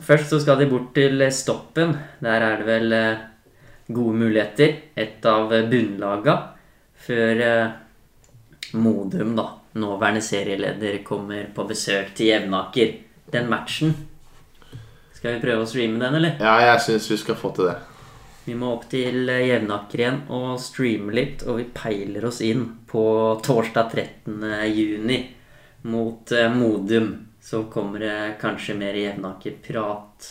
Først 0.08 0.32
så 0.32 0.39
skal 0.39 0.62
de 0.62 0.70
bort 0.72 0.94
til 0.96 1.25
Stoppen. 1.36 1.92
Der 2.24 2.46
er 2.46 2.62
det 2.62 2.70
vel 2.70 2.96
gode 3.92 4.16
muligheter. 4.22 4.77
Et 4.96 5.27
av 5.27 5.51
bunnlaga. 5.51 6.38
Før 7.04 7.44
Modum, 8.80 9.36
da, 9.36 9.50
nåværende 9.79 10.22
serieleder, 10.25 11.01
kommer 11.07 11.50
på 11.55 11.67
besøk 11.69 12.13
til 12.17 12.34
Jevnaker. 12.34 12.96
Den 13.31 13.50
matchen. 13.51 13.93
Skal 15.17 15.36
vi 15.36 15.43
prøve 15.43 15.65
å 15.65 15.69
streame 15.69 16.00
den, 16.00 16.19
eller? 16.19 16.36
Ja, 16.39 16.60
jeg 16.62 16.81
syns 16.86 17.12
vi 17.12 17.17
skal 17.19 17.38
få 17.39 17.51
til 17.57 17.72
det. 17.72 17.77
Vi 18.48 18.53
må 18.55 18.69
opp 18.77 18.86
til 18.88 19.27
eh, 19.27 19.48
Jevnaker 19.50 20.00
igjen 20.00 20.19
og 20.31 20.60
streame 20.63 21.12
litt, 21.12 21.41
og 21.43 21.57
vi 21.60 21.65
peiler 21.75 22.24
oss 22.29 22.39
inn 22.46 22.63
på 22.88 23.03
torsdag 23.43 23.89
13. 23.91 24.46
juni 24.72 25.17
mot 25.91 26.31
eh, 26.31 26.48
Modum. 26.53 27.10
Så 27.43 27.65
kommer 27.72 28.05
det 28.05 28.15
kanskje 28.39 28.77
mer 28.79 28.96
Jevnaker-prat 28.96 30.29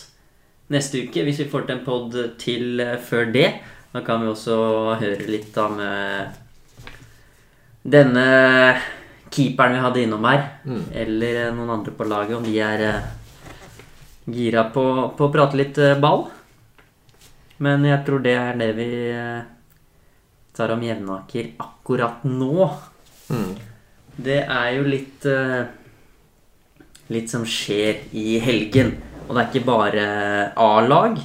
neste 0.73 1.03
uke, 1.05 1.27
hvis 1.27 1.43
vi 1.43 1.49
får 1.51 1.67
til 1.67 1.75
en 1.77 1.85
pod 1.85 2.17
til 2.41 2.81
eh, 2.81 2.97
før 2.97 3.29
det. 3.35 3.47
Da 3.93 4.01
kan 4.07 4.25
vi 4.25 4.31
også 4.31 4.57
høre 4.97 5.29
litt 5.29 5.57
om 5.61 5.77
denne 7.85 8.25
keeperen 9.31 9.73
vi 9.77 9.79
hadde 9.83 10.01
innom 10.03 10.25
her, 10.25 10.43
Mm. 10.65 10.83
eller 10.93 11.35
eh, 11.47 11.53
noen 11.55 11.69
andre 11.79 11.91
på 11.95 12.07
laget, 12.07 12.35
om 12.37 12.43
de 12.43 12.57
er 12.59 12.81
eh, 12.87 13.07
gira 14.31 14.63
på, 14.73 14.83
på 15.17 15.27
å 15.27 15.31
prate 15.33 15.57
litt 15.59 15.77
eh, 15.77 15.95
ball. 15.99 16.25
Men 17.59 17.83
jeg 17.85 18.03
tror 18.05 18.19
det 18.21 18.35
er 18.37 18.53
det 18.59 18.71
vi 18.77 18.89
tar 20.53 20.71
om 20.75 20.81
Jevnaker 20.85 21.47
akkurat 21.63 22.23
nå. 22.29 22.67
Mm. 23.33 23.55
Det 24.17 24.39
er 24.45 24.69
jo 24.77 24.83
litt 24.85 25.25
Litt 27.09 27.29
som 27.31 27.45
skjer 27.47 28.01
i 28.19 28.35
helgen. 28.43 28.89
Og 29.29 29.35
det 29.37 29.41
er 29.41 29.49
ikke 29.53 29.65
bare 29.69 30.05
A-lag. 30.59 31.15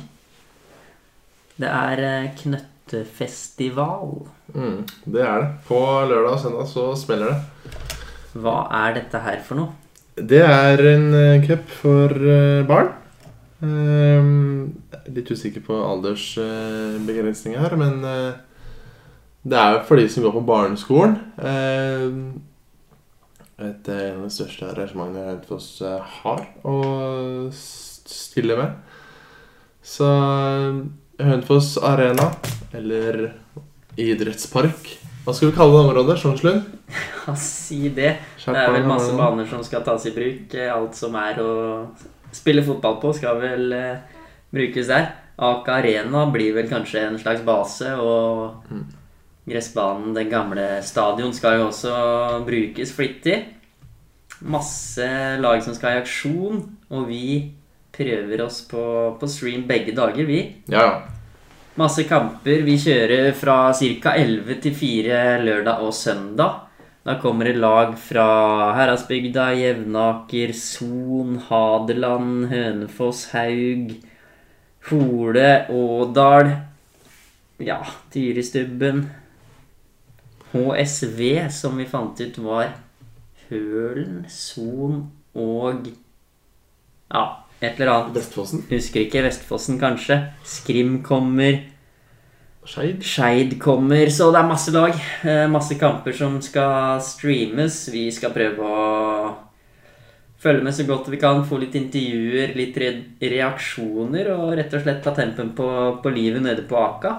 Det 1.58 1.66
er 1.68 2.02
knøttefestival. 2.38 4.12
Mm. 4.54 4.84
Det 5.04 5.24
er 5.26 5.40
det. 5.42 5.48
På 5.66 5.80
lørdag 6.06 6.36
og 6.36 6.40
søndag 6.44 6.68
så 6.70 6.84
smeller 6.98 7.32
det. 7.34 7.40
Hva 8.32 8.56
er 8.84 8.96
dette 9.00 9.20
her 9.22 9.40
for 9.44 9.60
noe? 9.60 9.78
Det 10.16 10.42
er 10.44 10.80
en 10.92 11.08
uh, 11.14 11.44
cup 11.46 11.68
for 11.80 12.12
eh, 12.12 12.64
barn. 12.68 12.92
Ehm, 13.62 14.72
litt 15.14 15.30
usikker 15.30 15.62
på 15.62 15.76
aldersbegrensninga 15.86 17.60
her, 17.62 17.76
men 17.78 18.00
eh, 18.02 18.40
det 19.46 19.58
er 19.58 19.76
jo 19.76 19.84
for 19.86 20.00
de 20.00 20.08
som 20.10 20.24
går 20.26 20.34
på 20.34 20.46
barneskolen. 20.48 21.14
Ehm, 21.38 22.24
et 23.62 23.88
eh, 23.92 24.08
av 24.16 24.24
de 24.24 24.32
største 24.34 24.66
arrangementene 24.72 25.36
eh, 25.86 26.16
har 26.22 26.42
å 26.66 26.76
stille 27.54 28.58
med. 28.58 28.74
Så 29.82 30.08
eh, 30.08 30.82
Hønefoss 31.22 31.76
Arena, 31.86 32.32
eller 32.74 33.28
idrettspark 34.00 34.96
Hva 35.24 35.32
skal 35.34 35.50
vi 35.50 35.54
kalle 35.56 35.76
det 35.76 35.82
området? 35.86 36.18
Sjognslund? 36.22 36.62
Ja, 37.26 37.34
si 37.38 37.84
det. 37.94 38.16
Det 38.42 38.56
er 38.58 38.72
vel 38.74 38.86
masse 38.90 39.12
baner 39.14 39.46
som 39.46 39.60
skal 39.62 39.84
tas 39.86 40.02
i 40.08 40.10
bruk. 40.10 40.54
Alt 40.74 40.96
som 40.98 41.14
er 41.14 41.36
å 41.38 41.52
spille 42.34 42.64
fotball 42.66 42.96
på, 42.98 43.12
skal 43.14 43.38
vel 43.38 43.68
eh, 43.76 44.00
brukes 44.50 44.88
der. 44.90 45.06
Ake 45.38 45.70
Arena 45.76 46.24
blir 46.34 46.50
vel 46.56 46.66
kanskje 46.70 47.04
en 47.06 47.20
slags 47.22 47.44
base, 47.46 47.92
og 47.94 48.66
Mm. 48.72 48.82
gressbanen, 49.46 50.12
den 50.14 50.28
gamle 50.30 50.66
stadion, 50.82 51.32
skal 51.34 51.60
jo 51.60 51.68
også 51.70 51.94
brukes 52.46 52.92
flittig. 52.94 53.38
Masse 54.42 55.06
lag 55.38 55.62
som 55.62 55.74
skal 55.78 55.96
i 55.96 56.02
aksjon, 56.02 56.62
og 56.90 57.06
vi 57.08 57.52
prøver 57.94 58.42
oss 58.44 58.62
på, 58.66 58.82
på 59.20 59.28
stream 59.30 59.66
begge 59.68 59.94
dager, 59.94 60.26
vi. 60.26 60.42
Ja, 60.66 60.82
ja. 60.82 60.92
Masse 61.80 62.02
kamper. 62.04 62.66
Vi 62.66 62.74
kjører 62.76 63.30
fra 63.32 63.72
ca. 63.72 64.10
11 64.20 64.58
til 64.60 64.74
4 64.76 65.20
lørdag 65.40 65.80
og 65.80 65.94
søndag. 65.96 66.58
Da 67.02 67.14
kommer 67.22 67.48
det 67.48 67.56
lag 67.56 67.94
fra 67.96 68.26
Heradsbygda, 68.76 69.46
Jevnaker, 69.56 70.52
Son, 70.52 71.38
Hadeland, 71.48 72.50
Hønefoss, 72.50 73.30
Haug, 73.32 73.94
Hole, 74.90 75.48
Ådal 75.72 76.52
Ja, 77.62 77.80
Tyristubben. 78.12 79.06
HSV, 80.52 81.48
som 81.48 81.80
vi 81.80 81.88
fant 81.88 82.20
ut 82.20 82.38
var 82.44 82.74
Hølen, 83.48 84.26
Son 84.28 85.06
og 85.32 85.88
Ja, 87.08 87.24
et 87.62 87.78
eller 87.78 87.92
annet. 87.92 88.16
Vestfossen. 88.18 88.64
Husker 88.70 89.04
ikke. 89.06 89.22
Vestfossen, 89.26 89.78
kanskje. 89.80 90.18
Skrim 90.44 90.98
kommer. 91.06 91.60
Skeid. 92.66 93.00
Skeid 93.02 93.56
kommer. 93.62 94.10
Så 94.10 94.30
det 94.34 94.42
er 94.42 94.50
masse 94.50 94.74
lag. 94.74 94.92
eh, 95.24 95.46
Masse 95.50 95.78
kamper 95.80 96.12
som 96.14 96.40
skal 96.42 97.00
streames. 97.02 97.88
Vi 97.92 98.08
skal 98.14 98.34
prøve 98.34 98.62
å 98.66 99.32
følge 100.42 100.62
med 100.66 100.74
så 100.74 100.86
godt 100.86 101.08
vi 101.10 101.18
kan. 101.22 101.44
Få 101.46 101.58
litt 101.62 101.74
intervjuer, 101.78 102.54
litt 102.58 102.76
re 102.82 102.92
reaksjoner, 103.22 104.30
og 104.34 104.54
rett 104.58 104.74
og 104.74 104.82
slett 104.84 105.02
ta 105.04 105.14
tempen 105.14 105.52
på, 105.58 105.68
på 106.02 106.14
livet 106.14 106.42
nede 106.42 106.62
på 106.68 106.78
Aka. 106.78 107.16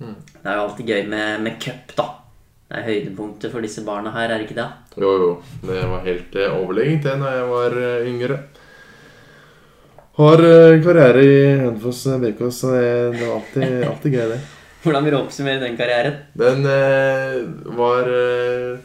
Mm. 0.00 0.14
Det 0.42 0.44
er 0.50 0.54
jo 0.58 0.64
alltid 0.66 0.90
gøy 0.92 1.02
med, 1.08 1.42
med 1.46 1.58
cup, 1.62 1.94
da. 1.96 2.08
Det 2.66 2.80
er 2.80 2.86
høydepunktet 2.88 3.52
for 3.52 3.62
disse 3.62 3.84
barna 3.86 4.10
her, 4.10 4.26
er 4.34 4.40
det 4.42 4.48
ikke 4.48 4.58
det? 4.58 4.68
Jo, 4.98 5.10
jo. 5.22 5.28
Det 5.62 5.82
var 5.86 6.02
helt 6.06 6.34
eh, 6.34 6.56
overlegent 6.58 7.06
det 7.06 7.14
da 7.22 7.34
jeg 7.36 7.50
var 7.52 7.76
eh, 7.78 8.08
yngre. 8.10 8.38
Har 10.16 10.40
eh, 10.48 10.78
karriere 10.84 11.22
i 11.24 11.32
Hønefoss 11.60 12.06
eh, 12.08 12.20
BK, 12.22 12.44
så 12.52 12.72
det, 12.72 12.84
det 13.18 13.24
var 13.26 13.34
alltid, 13.36 13.72
alltid 13.90 14.14
gøy, 14.16 14.28
det. 14.32 14.38
Hvordan 14.86 15.04
vil 15.04 15.12
du 15.16 15.18
oppsummere 15.18 15.60
den 15.60 15.74
karrieren? 15.76 16.20
Den 16.38 16.62
eh, 16.70 17.40
var 17.76 18.06
eh, 18.08 18.78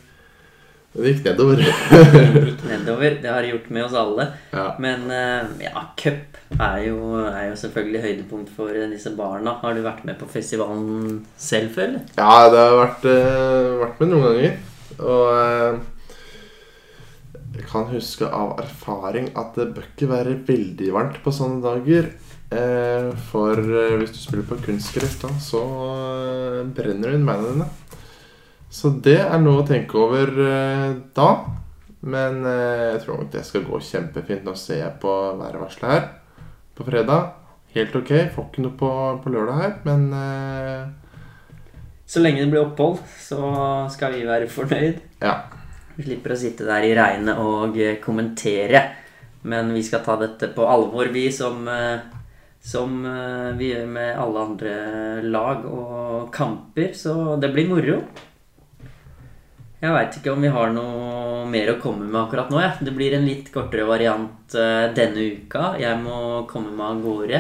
Den 0.96 1.08
gikk 1.08 1.22
nedover. 1.30 1.62
den 1.62 2.36
Gikk 2.50 2.66
nedover. 2.68 3.16
Det 3.24 3.32
har 3.32 3.46
det 3.46 3.54
gjort 3.54 3.70
med 3.78 3.86
oss 3.86 3.96
alle. 4.02 4.26
ja. 4.52 4.66
Men 4.84 5.06
eh, 5.14 5.54
ja, 5.70 5.86
cup 6.02 6.40
er 6.60 6.82
jo, 6.90 6.98
er 7.30 7.46
jo 7.52 7.56
selvfølgelig 7.62 8.02
høydepunkt 8.10 8.52
for 8.58 8.76
eh, 8.76 8.90
disse 8.92 9.14
barna. 9.16 9.56
Har 9.62 9.78
du 9.78 9.86
vært 9.86 10.04
med 10.10 10.20
på 10.20 10.28
festivalen 10.34 11.22
selv 11.40 11.72
før? 11.78 11.94
eller? 11.94 12.12
ja, 12.18 12.36
det 12.52 12.66
har 12.66 12.76
vært, 12.82 13.08
eh, 13.14 13.72
vært 13.86 14.04
med 14.04 14.12
noen 14.12 14.28
ganger. 14.28 14.60
Og 15.00 15.32
eh, 15.38 15.80
jeg 17.52 17.66
kan 17.68 17.88
huske 17.92 18.28
av 18.32 18.58
erfaring 18.64 19.30
at 19.38 19.58
det 19.60 19.72
bør 19.76 19.88
ikke 19.90 20.08
være 20.12 20.36
veldig 20.48 20.92
varmt 20.96 21.18
på 21.24 21.34
sånne 21.36 21.60
dager. 21.66 22.12
Eh, 22.52 23.10
for 23.32 23.60
eh, 23.60 23.98
hvis 24.00 24.14
du 24.16 24.20
spiller 24.20 24.48
på 24.48 24.60
kunstgress, 24.66 25.18
da, 25.22 25.32
så 25.40 25.62
eh, 25.92 26.62
brenner 26.76 27.12
du 27.12 27.18
inn 27.18 27.28
beina 27.28 27.52
dine. 27.52 27.68
Så 28.72 28.94
det 29.04 29.20
er 29.20 29.40
noe 29.44 29.64
å 29.64 29.68
tenke 29.68 30.00
over 30.00 30.32
eh, 30.46 30.96
da. 31.16 31.30
Men 32.02 32.42
eh, 32.48 32.88
jeg 32.96 33.04
tror 33.04 33.22
nok 33.22 33.32
det 33.36 33.44
skal 33.48 33.68
gå 33.68 33.80
kjempefint. 33.92 34.48
Nå 34.48 34.56
ser 34.60 34.82
jeg 34.86 34.98
på 35.04 35.12
værvarselet 35.40 35.92
her 35.92 36.10
på 36.76 36.88
fredag. 36.88 37.30
Helt 37.76 37.96
ok. 37.96 38.12
Får 38.36 38.48
ikke 38.50 38.66
noe 38.66 38.78
på, 38.80 38.92
på 39.24 39.32
lørdag 39.36 39.60
her, 39.62 39.74
men 39.88 40.08
eh, 40.16 40.84
Så 42.08 42.24
lenge 42.24 42.44
det 42.44 42.52
blir 42.52 42.66
opphold, 42.66 43.00
så 43.22 43.40
skal 43.92 44.16
vi 44.18 44.28
være 44.28 44.52
fornøyd. 44.52 45.04
ja. 45.24 45.40
Vi 46.02 46.08
slipper 46.08 46.34
å 46.34 46.40
sitte 46.40 46.66
der 46.66 46.82
i 46.82 46.96
regnet 46.98 47.38
og 47.38 47.76
eh, 47.78 48.00
kommentere. 48.02 48.80
Men 49.46 49.70
vi 49.70 49.84
skal 49.86 50.02
ta 50.02 50.16
dette 50.18 50.50
på 50.56 50.66
alvor, 50.66 51.12
vi, 51.14 51.28
som, 51.30 51.62
eh, 51.70 52.02
som 52.58 53.06
eh, 53.06 53.52
vi 53.60 53.70
gjør 53.70 53.86
med 53.86 54.18
alle 54.18 54.48
andre 54.48 54.74
lag 55.22 55.68
og 55.70 56.32
kamper. 56.34 56.96
Så 56.98 57.38
det 57.38 57.52
blir 57.54 57.70
moro. 57.70 58.00
Jeg 59.82 59.94
veit 59.94 60.18
ikke 60.18 60.34
om 60.34 60.42
vi 60.42 60.54
har 60.58 60.74
noe 60.74 61.46
mer 61.54 61.76
å 61.76 61.80
komme 61.86 62.10
med 62.10 62.24
akkurat 62.24 62.50
nå. 62.50 62.66
Ja. 62.66 62.74
Det 62.82 62.98
blir 62.98 63.14
en 63.20 63.30
litt 63.30 63.54
kortere 63.54 63.86
variant 63.90 64.58
uh, 64.58 64.90
denne 64.94 65.24
uka. 65.38 65.72
Jeg 65.82 66.02
må 66.02 66.44
komme 66.50 66.74
meg 66.74 66.86
av 66.86 67.00
gårde. 67.06 67.40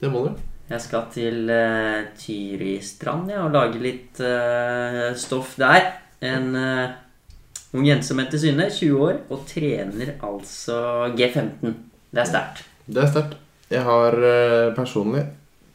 Det 0.00 0.12
må 0.12 0.28
du. 0.28 0.40
Jeg 0.70 0.84
skal 0.84 1.10
til 1.12 1.52
uh, 1.52 2.08
Tyristrand 2.16 3.28
ja, 3.32 3.44
og 3.44 3.52
lage 3.56 3.80
litt 3.80 4.20
uh, 4.24 5.12
stoff 5.20 5.52
der. 5.60 5.92
En 6.24 6.48
Ung 7.72 7.84
jente 7.86 8.06
som 8.08 8.18
heter 8.18 8.40
Synne, 8.42 8.66
20 8.74 8.96
år, 9.06 9.18
og 9.30 9.44
trener 9.46 10.16
altså 10.26 10.78
G15. 11.14 11.74
Det 12.10 12.22
er 12.24 12.26
sterkt. 12.26 12.64
Det 12.90 13.04
er 13.04 13.10
sterkt. 13.12 13.36
Jeg 13.70 13.84
har 13.86 14.16
eh, 14.26 14.72
personlig 14.74 15.22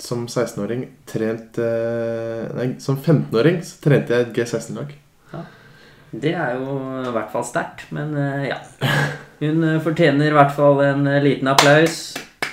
som 0.04 0.26
16-åring 0.28 0.82
trent 1.08 1.56
eh, 1.64 2.42
Nei, 2.58 2.66
som 2.84 2.98
15-åring 3.00 3.62
så 3.64 3.78
trente 3.86 4.12
jeg 4.12 4.26
et 4.28 4.34
G16-lag. 4.36 4.92
Det 6.16 6.32
er 6.36 6.58
jo 6.60 6.76
i 7.08 7.12
hvert 7.16 7.32
fall 7.32 7.44
sterkt, 7.48 7.88
men 7.96 8.12
eh, 8.20 8.50
ja. 8.52 8.60
Hun 9.40 9.64
fortjener 9.84 10.30
i 10.32 10.36
hvert 10.36 10.52
fall 10.56 10.84
en 10.84 11.08
liten 11.24 11.48
applaus. 11.52 12.02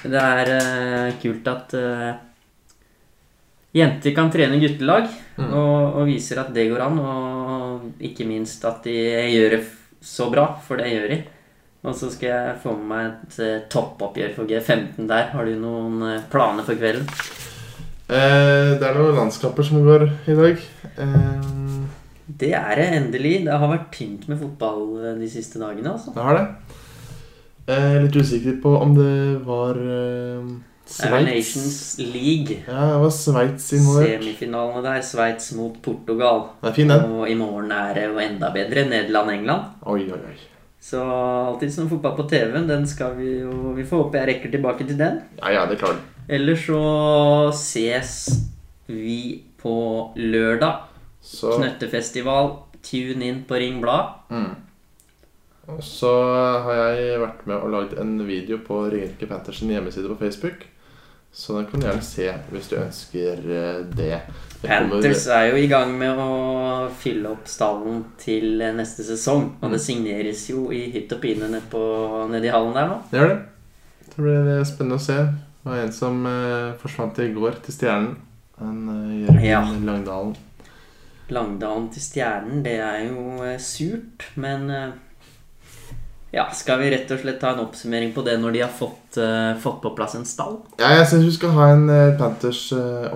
Det 0.02 0.18
er 0.18 1.12
kult 1.22 1.46
at 1.50 1.74
jenter 3.78 4.14
kan 4.16 4.31
trene 4.35 4.59
guttelag, 4.62 5.11
Mm. 5.33 5.46
og, 5.57 5.94
og 5.96 6.02
viser 6.11 6.42
at 6.42 6.50
det 6.52 6.66
går 6.68 6.83
an. 6.85 6.98
Og 7.00 7.32
ikke 8.09 8.27
minst 8.29 8.65
at 8.69 8.83
de 8.87 8.95
gjør 9.33 9.57
det 9.57 9.62
så 10.03 10.27
bra, 10.33 10.49
for 10.67 10.81
det 10.83 10.91
gjør 10.93 11.09
de. 11.15 11.21
Og 11.83 11.95
så 11.99 12.09
skal 12.15 12.29
jeg 12.31 12.59
få 12.62 12.77
med 12.79 12.88
meg 12.93 13.07
et 13.11 13.38
eh, 13.43 13.62
toppoppgjør 13.71 14.35
for 14.37 14.51
G15 14.51 15.09
der. 15.11 15.31
Har 15.35 15.47
du 15.49 15.57
noen 15.59 16.03
eh, 16.07 16.21
planer 16.31 16.67
for 16.67 16.79
kvelden? 16.79 17.09
Eh, 18.12 18.75
det 18.79 18.87
er 18.87 18.99
noen 18.99 19.17
landskamper 19.19 19.67
som 19.67 19.83
går 19.87 20.07
i 20.31 20.37
dag. 20.38 20.62
Eh, 20.99 21.49
Det 22.43 22.53
er 22.55 22.77
det 22.79 22.87
endelig. 22.97 23.33
Det 23.47 23.59
har 23.59 23.71
vært 23.73 23.91
tynt 23.95 24.29
med 24.31 24.38
fotball 24.41 24.85
eh, 25.03 25.17
de 25.21 25.31
siste 25.31 25.59
dagene, 25.62 25.91
altså. 25.97 26.15
det 26.15 26.23
har 26.23 26.38
det. 26.38 26.79
Eh, 27.73 27.97
litt 28.05 28.17
usikker 28.19 28.57
på 28.62 28.77
om 28.79 28.95
det 28.97 29.12
var 29.47 29.79
eh, 29.79 30.47
Sveits. 30.92 31.26
Nations 31.28 31.98
League. 31.98 32.57
Ja, 32.66 32.81
det 32.92 33.00
var 33.02 33.11
Sveits 33.16 33.72
involvert. 33.72 34.22
Semifinalene 34.22 34.83
der. 34.85 35.02
Sveits 35.07 35.52
mot 35.57 35.76
Portugal. 35.83 36.42
Det 36.62 36.70
er 36.72 36.76
fin, 36.76 36.88
den. 36.92 37.05
Og 37.16 37.28
i 37.31 37.37
morgen 37.38 37.72
er 37.72 37.94
det 37.96 38.07
jo 38.11 38.18
enda 38.22 38.50
bedre. 38.55 38.85
Nederland-England. 38.90 39.76
Oi, 39.88 40.02
oi, 40.12 40.18
oi. 40.33 40.38
Så 40.83 40.98
alltid 41.02 41.70
som 41.74 41.88
fotball 41.90 42.16
på 42.18 42.26
TV-en, 42.28 42.66
den 42.66 42.87
skal 42.90 43.12
vi 43.14 43.37
jo 43.44 43.70
Vi 43.76 43.85
får 43.87 44.00
håpe 44.02 44.18
jeg 44.18 44.28
rekker 44.33 44.50
tilbake 44.50 44.87
til 44.88 44.98
den. 44.98 45.20
Ja, 45.38 45.52
ja, 45.55 45.62
det 45.70 45.78
klarer 45.78 46.00
du. 46.00 46.09
Ellers 46.33 46.66
så 46.66 46.83
ses 47.55 48.16
vi 48.90 49.44
på 49.62 49.76
lørdag. 50.16 50.88
Så 51.22 51.55
Knøttefestival. 51.57 52.52
Tune 52.83 53.28
inn 53.31 53.44
på 53.46 53.55
Ring 53.62 53.81
Blad. 53.81 54.18
mm. 54.35 54.52
Og 55.70 55.78
så 55.87 56.11
har 56.64 56.74
jeg 56.74 57.20
vært 57.22 57.44
med 57.46 57.55
og 57.62 57.70
laget 57.70 57.92
en 58.02 58.16
video 58.26 58.59
på 58.66 58.81
Ringerike 58.90 59.28
Panthers 59.31 59.61
hjemmeside 59.62 60.11
på 60.11 60.18
Facebook. 60.18 60.64
Så 61.33 61.57
den 61.57 61.66
kan 61.71 61.81
du 61.81 61.87
gjerne 61.87 62.05
se 62.05 62.27
hvis 62.53 62.66
du 62.68 62.75
ønsker 62.77 63.38
eh, 63.40 63.79
det. 63.97 64.09
det 64.61 64.68
Panthers 64.68 65.27
er 65.33 65.47
jo 65.49 65.57
i 65.62 65.68
gang 65.71 65.95
med 65.99 66.18
å 66.21 66.90
fylle 67.01 67.31
opp 67.33 67.49
stallen 67.49 68.03
til 68.21 68.61
neste 68.77 69.05
sesong. 69.07 69.47
Og 69.62 69.73
det 69.73 69.81
signeres 69.81 70.45
jo 70.51 70.66
i 70.75 70.85
hytt 70.92 71.12
og 71.16 71.23
pine 71.25 71.49
nede 71.49 71.64
på- 71.73 72.29
i 72.37 72.53
hallen 72.53 72.77
der 72.77 72.90
nå. 72.90 72.99
Det 73.11 73.18
gjør 73.23 73.33
det. 73.33 73.40
Det 74.12 74.18
blir 74.27 74.64
spennende 74.68 75.01
å 75.01 75.07
se. 75.07 75.16
Det 75.62 75.71
var 75.71 75.81
en 75.87 75.92
som 75.92 76.27
eh, 76.27 76.73
forsvant 76.83 77.18
i 77.25 77.31
går 77.33 77.62
til 77.64 77.75
Stjernen. 77.79 78.16
En 78.61 78.83
Jørgen 79.25 79.45
Ja. 79.45 79.62
Langdalen. 79.88 80.37
Langdalen 81.33 81.88
til 81.95 82.03
Stjernen, 82.03 82.62
det 82.62 82.77
er 82.85 83.07
jo 83.09 83.40
eh, 83.42 83.57
surt, 83.59 84.27
men 84.37 84.68
eh, 84.71 84.92
Ja, 86.33 86.47
skal 86.57 86.81
vi 86.81 86.92
rett 86.95 87.11
og 87.12 87.21
slett 87.21 87.42
ta 87.42 87.53
en 87.53 87.64
oppsummering 87.66 88.14
på 88.16 88.25
det 88.25 88.38
når 88.40 88.55
de 88.55 88.62
har 88.64 88.73
fått, 88.73 89.18
uh, 89.21 89.53
fått 89.61 89.83
på 89.83 89.92
plass 89.97 90.16
en 90.16 90.25
stall? 90.29 90.62
Ja, 90.81 90.95
jeg 90.97 91.11
syns 91.11 91.27
vi 91.29 91.35
skal 91.37 91.53
ha 91.59 91.66
en 91.75 91.85
uh, 91.92 92.14
Panthers 92.16 92.71
uh, 92.73 93.12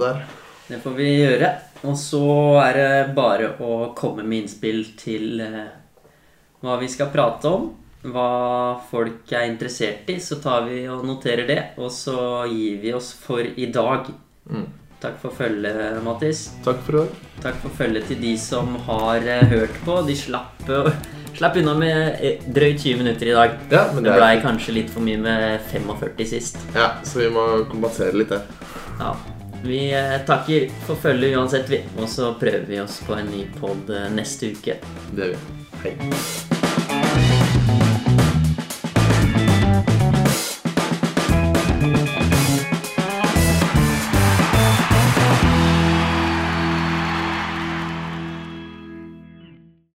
der. 0.00 0.24
Det 0.66 0.80
får 0.80 0.96
vi 0.96 1.08
gjøre. 1.20 1.50
Og 1.84 1.96
så 2.00 2.24
er 2.62 2.76
det 2.78 3.14
bare 3.16 3.54
å 3.60 3.92
komme 3.96 4.24
med 4.24 4.44
innspill 4.44 4.84
til 4.96 5.42
eh, 5.44 5.72
hva 6.64 6.78
vi 6.80 6.88
skal 6.88 7.10
prate 7.12 7.50
om. 7.50 7.66
Hva 8.04 8.80
folk 8.88 9.32
er 9.32 9.50
interessert 9.50 10.08
i. 10.12 10.16
Så 10.20 10.40
tar 10.44 10.64
vi 10.68 10.86
og 10.88 11.04
noterer 11.04 11.48
det. 11.48 11.60
Og 11.76 11.92
så 11.92 12.46
gir 12.48 12.80
vi 12.80 12.94
oss 12.96 13.12
for 13.16 13.44
i 13.44 13.68
dag. 13.72 14.08
Mm. 14.48 14.64
Takk 15.04 15.18
for 15.20 15.36
følget, 15.36 16.00
Mattis. 16.04 16.46
Takk 16.64 16.80
for 16.86 17.02
i. 17.02 17.08
Takk 17.44 17.60
for 17.60 17.76
følget 17.76 18.08
til 18.08 18.22
de 18.24 18.32
som 18.40 18.72
har 18.88 19.28
eh, 19.28 19.44
hørt 19.52 19.76
på. 19.84 20.00
De 20.08 20.16
slapp, 20.16 20.64
eh, 20.64 20.88
slapp 21.36 21.56
unna 21.60 21.74
med 21.78 22.16
eh, 22.20 22.40
drøyt 22.46 22.80
20 22.84 23.02
minutter 23.02 23.30
i 23.30 23.36
dag. 23.36 23.50
Ja, 23.70 23.84
men 23.94 24.04
Det 24.04 24.10
det 24.12 24.18
blei 24.20 24.32
kanskje 24.44 24.74
litt 24.78 24.90
for 24.94 25.04
mye 25.04 25.18
med 25.18 25.60
45 25.72 26.26
sist. 26.30 26.58
ja, 26.74 26.92
så 27.04 27.18
vi 27.24 27.30
må 27.34 27.46
kompensere 27.70 28.14
litt 28.16 28.34
det. 28.34 28.42
Ja. 29.00 29.14
Vi 29.64 29.78
eh, 29.96 30.18
takker 30.28 30.66
for 30.86 31.00
følget 31.00 31.36
uansett, 31.38 31.70
vi. 31.72 31.80
Og 31.98 32.08
så 32.08 32.34
prøver 32.40 32.66
vi 32.68 32.80
oss 32.84 33.00
på 33.06 33.16
en 33.16 33.30
ny 33.32 33.46
pod 33.60 33.88
neste 34.12 34.52
uke. 34.52 34.76
Det 35.14 35.30
gjør 35.32 35.38
vi. 35.38 35.62
Hei. 35.84 36.53